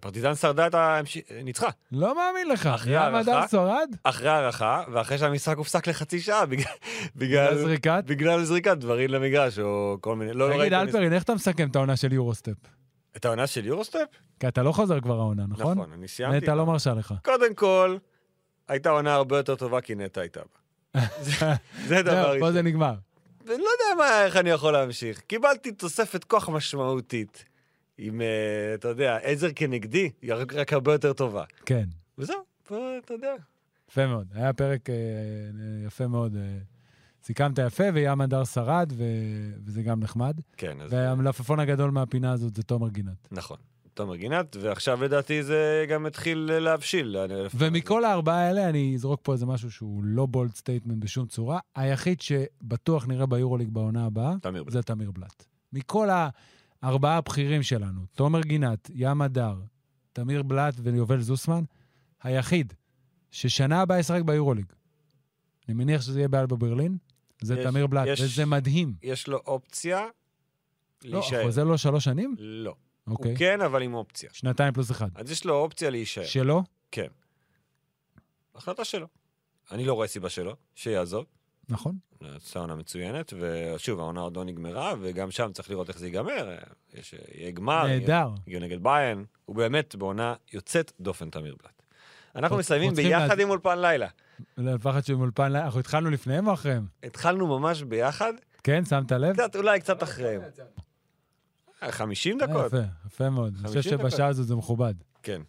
[0.00, 1.00] פרטיזן שרדה את ה...
[1.44, 1.68] ניצחה.
[1.92, 2.66] לא מאמין לך.
[2.66, 2.96] אחרי?
[2.96, 3.90] הדר שורד?
[4.04, 6.44] אחרי הערכה, ואחרי שהמשחק הופסק לחצי שעה
[7.16, 7.58] בגלל...
[7.58, 8.02] זריקת?
[8.06, 10.32] בגלל זריקת דברים למגרש, או כל מיני...
[10.32, 12.52] לא תגיד, ראיתי את אלפרין, איך אתה מסכם את העונה של יורוסטפ?
[13.16, 13.98] את העונה של יורוסטפ?
[14.40, 15.78] כי אתה לא חוזר כבר העונה, נכון?
[15.78, 16.36] נכון, אני סיימתי.
[16.36, 17.14] נטע לא מרשה לך.
[17.24, 17.96] קודם כל,
[18.68, 20.40] הייתה עונה הרבה יותר טובה כי נטע הייתה
[20.94, 21.00] בה.
[21.20, 22.52] זה- דבר זהו, פה ראשון.
[22.52, 22.94] זה נגמר.
[23.46, 25.20] ואני לא יודע איך אני יכול להמשיך.
[25.20, 27.44] קיבלתי תוספת כוח משמעותית.
[27.98, 31.44] עם, אה, אתה יודע, עזר כנגדי, היא רק, הרבה יותר טובה.
[31.66, 31.84] כן,
[32.18, 33.34] וזהו, פה, אתה יודע.
[33.90, 34.26] יפה מאוד.
[34.34, 34.94] היה פרק אה,
[35.86, 36.36] יפה מאוד.
[36.36, 36.58] אה,
[37.24, 40.40] סיכמת יפה, וים מדר שרד, ו- וזה גם נחמד.
[40.56, 40.92] כן, אז...
[40.92, 43.28] והמלפפון הגדול מהפינה הזאת זה תומר גינת.
[43.30, 43.56] נכון.
[43.94, 47.16] תומר גינת, ועכשיו לדעתי זה גם התחיל להבשיל.
[47.54, 51.58] ומכל הארבעה האלה, אני אזרוק פה איזה משהו שהוא לא bold statement בשום צורה.
[51.76, 54.64] היחיד שבטוח נראה ביורוליג בעונה הבאה, תמיר.
[54.68, 55.44] זה תמיר בלאט.
[55.72, 56.08] מכל
[56.82, 59.54] הארבעה הבכירים שלנו, תומר גינת, ים הדר,
[60.12, 61.64] תמיר בלאט ויובל זוסמן,
[62.22, 62.72] היחיד
[63.30, 64.66] ששנה הבאה ישחק ביורוליג.
[65.68, 66.96] אני מניח שזה יהיה באלבה ברלין,
[67.42, 68.94] זה יש- תמיר בלאט, יש- וזה מדהים.
[69.02, 70.06] יש לו אופציה
[71.04, 71.42] לא, להישאר.
[71.44, 72.34] חוזה לו שלוש שנים?
[72.38, 72.74] לא.
[73.06, 73.30] אוקיי.
[73.30, 74.30] הוא כן, אבל עם אופציה.
[74.32, 75.08] שנתיים פלוס אחד.
[75.14, 76.24] אז יש לו אופציה להישאר.
[76.24, 76.62] שלו?
[76.90, 77.06] כן.
[78.54, 79.06] החלטה שלו.
[79.70, 81.24] אני לא רואה סיבה שלו, שיעזוב.
[81.68, 81.96] נכון.
[82.36, 86.56] עשה עונה מצוינת, ושוב, העונה עוד לא נגמרה, וגם שם צריך לראות איך זה ייגמר.
[86.94, 88.28] יש, יהיה גמר, נהדר.
[88.46, 89.24] יגיעו נגד ביין.
[89.44, 91.82] הוא באמת בעונה יוצאת דופן, תמיר בלאט.
[92.36, 94.08] אנחנו מסיימים ביחד עם אולפן לילה.
[94.56, 96.86] לפחד שהם אולפן, אנחנו התחלנו לפניהם או אחריהם?
[97.02, 98.32] התחלנו ממש ביחד,
[98.64, 99.32] כן, שמת לב?
[99.32, 100.40] קצת, אולי קצת אחריהם.
[101.82, 102.66] אה, 50 אה, דקות.
[102.66, 103.54] יפה, יפה מאוד.
[103.60, 104.10] אני חושב 50 דקות.
[104.10, 104.94] שבשעה הזו זה מכובד.
[105.22, 105.42] כן.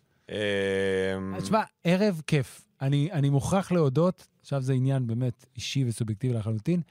[1.38, 2.62] תשמע, ערב כיף.
[2.82, 6.82] אני, אני מוכרח להודות, עכשיו זה עניין באמת אישי וסובייקטיבי לחלוטין,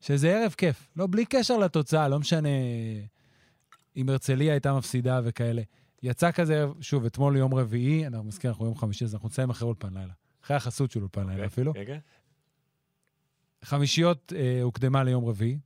[0.00, 0.88] שזה ערב כיף.
[0.96, 2.48] לא, בלי קשר לתוצאה, לא משנה
[3.96, 5.62] אם הרצליה הייתה מפסידה וכאלה.
[6.02, 9.50] יצא כזה ערב, שוב, אתמול יום רביעי, אנחנו מזכיר, אנחנו יום חמישי, אז אנחנו נסיים
[9.50, 10.12] אחרי אולפן לילה.
[10.44, 11.74] אחרי החסות של אולפן לילה אפילו.
[11.74, 11.98] כן, כן.
[13.64, 15.58] חמישיות אה, הוקדמה ליום רביעי,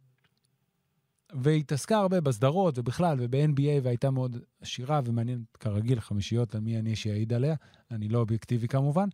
[1.32, 7.54] והתעסקה הרבה בסדרות ובכלל וב-NBA, והייתה מאוד עשירה ומעניינת, כרגיל, חמישיות, מי אני שיעיד עליה,
[7.90, 9.08] אני לא אובייקטיבי כמובן.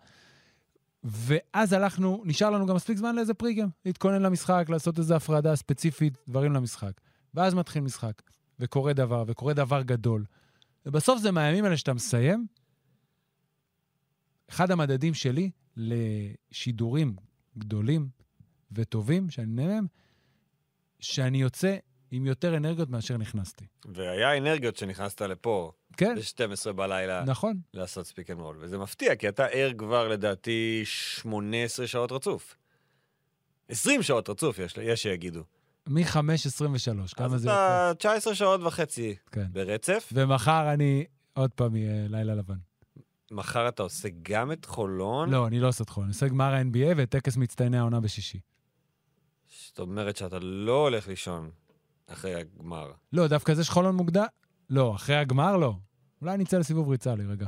[1.04, 6.18] ואז הלכנו, נשאר לנו גם מספיק זמן לאיזה פריגם, להתכונן למשחק, לעשות איזו הפרדה ספציפית,
[6.28, 7.00] דברים למשחק.
[7.34, 8.22] ואז מתחיל משחק,
[8.60, 10.24] וקורה דבר, וקורה דבר גדול.
[10.86, 12.46] ובסוף זה מהימים האלה שאתה מסיים,
[14.50, 17.16] אחד המדדים שלי לשידורים
[17.58, 18.08] גדולים
[18.72, 19.86] וטובים שאני נהנה מהם,
[21.00, 21.76] שאני יוצא
[22.10, 23.64] עם יותר אנרגיות מאשר נכנסתי.
[23.84, 27.60] והיה אנרגיות שנכנסת לפה כן, ב-12 בלילה נכון.
[27.74, 32.56] לעשות Speak and Roll, וזה מפתיע, כי אתה ער כבר לדעתי 18 שעות רצוף.
[33.68, 35.42] 20 שעות רצוף יש, יש שיגידו.
[35.86, 37.98] מ-5.23, כמה אז זה אתה יוצא?
[37.98, 39.46] 19 שעות וחצי כן.
[39.52, 40.10] ברצף.
[40.12, 42.58] ומחר אני עוד פעם יהיה לילה לבן.
[43.30, 45.30] מחר אתה עושה גם את חולון.
[45.30, 48.40] לא, אני לא עושה את חולון, אני עושה גמר ה-NBA וטקס מצטייני העונה בשישי.
[49.66, 51.50] זאת אומרת שאתה לא הולך לישון
[52.06, 52.92] אחרי הגמר.
[53.12, 54.24] לא, דווקא זה שחולון מוקדם?
[54.70, 55.74] לא, אחרי הגמר לא.
[56.22, 57.46] אולי אני אצא לסיבוב ריצה להירגע.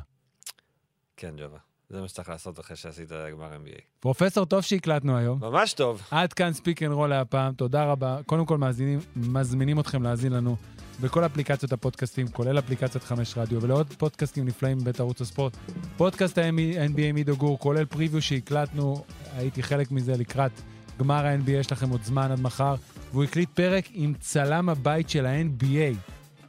[1.16, 1.58] כן, ג'ובה.
[1.90, 3.80] זה מה שצריך לעשות אחרי שעשית גמר NBA.
[4.00, 5.38] פרופסור, טוב שהקלטנו היום.
[5.40, 6.02] ממש טוב.
[6.10, 8.18] עד כאן Speak and Roll להפעם, תודה רבה.
[8.26, 10.56] קודם כל מאזינים, מזמינים אתכם להאזין לנו
[11.00, 15.56] בכל אפליקציות הפודקאסטים, כולל אפליקציית חמש רדיו, ולעוד פודקאסטים נפלאים בבית ערוץ הספורט.
[15.96, 20.52] פודקאסט ה-NBA מידו גור, כולל preview שהקלטנו, הייתי חלק מזה לקראת
[20.98, 22.74] גמר ה-NBA, יש לכם עוד זמן עד מחר,
[23.10, 25.96] והוא הקליט פרק עם צלם הבית של ה-NBA,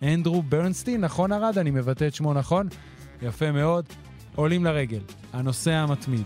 [0.02, 1.58] אנדרו ברנסטין, נכון ארד?
[1.58, 2.68] אני מבטא את שמו נכון?
[3.22, 3.86] יפה מאוד.
[4.36, 5.00] עולים לרגל,
[5.34, 6.26] הנושא המתמיד.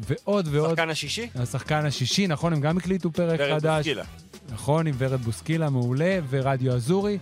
[0.00, 0.70] ועוד ועוד.
[0.70, 1.28] שחקן השישי?
[1.34, 3.76] השחקן השישי, נכון, הם גם הקליטו פרק ורד חדש.
[3.76, 4.04] בוסקילה.
[4.52, 7.18] נכון, עם ורד בוסקילה, מעולה, ורדיו אזורי.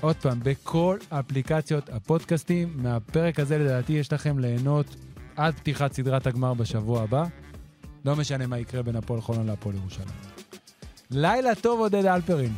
[0.00, 4.96] עוד פעם, בכל אפליקציות הפודקאסטים, מהפרק הזה לדעתי יש לכם ליהנות
[5.36, 7.24] עד פתיחת סדרת הגמר בשבוע הבא.
[8.04, 10.08] לא משנה מה יקרה בין הפועל חולון להפועל ירושלים.
[11.10, 12.52] לילה טוב, עודד אלפרין.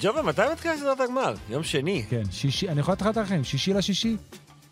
[0.00, 1.34] ג'ובה, מתי מתחילה סדרת הגמר?
[1.48, 2.04] יום שני.
[2.10, 4.16] כן, שישי, אני יכול את התאריכים, שישי לשישי,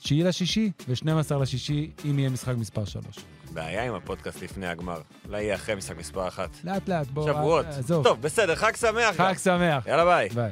[0.03, 3.07] תשיעי לשישי ו-12 לשישי, אם יהיה משחק מספר 3.
[3.53, 5.01] בעיה עם הפודקאסט לפני הגמר.
[5.29, 6.51] אולי יהיה אחרי משחק מספר אחת.
[6.65, 7.33] לאט לאט, בוא...
[7.33, 7.67] שבועות.
[7.87, 9.17] טוב, בסדר, חג שמח.
[9.17, 9.87] חג שמח.
[9.87, 10.29] יאללה ביי.
[10.29, 10.51] ביי.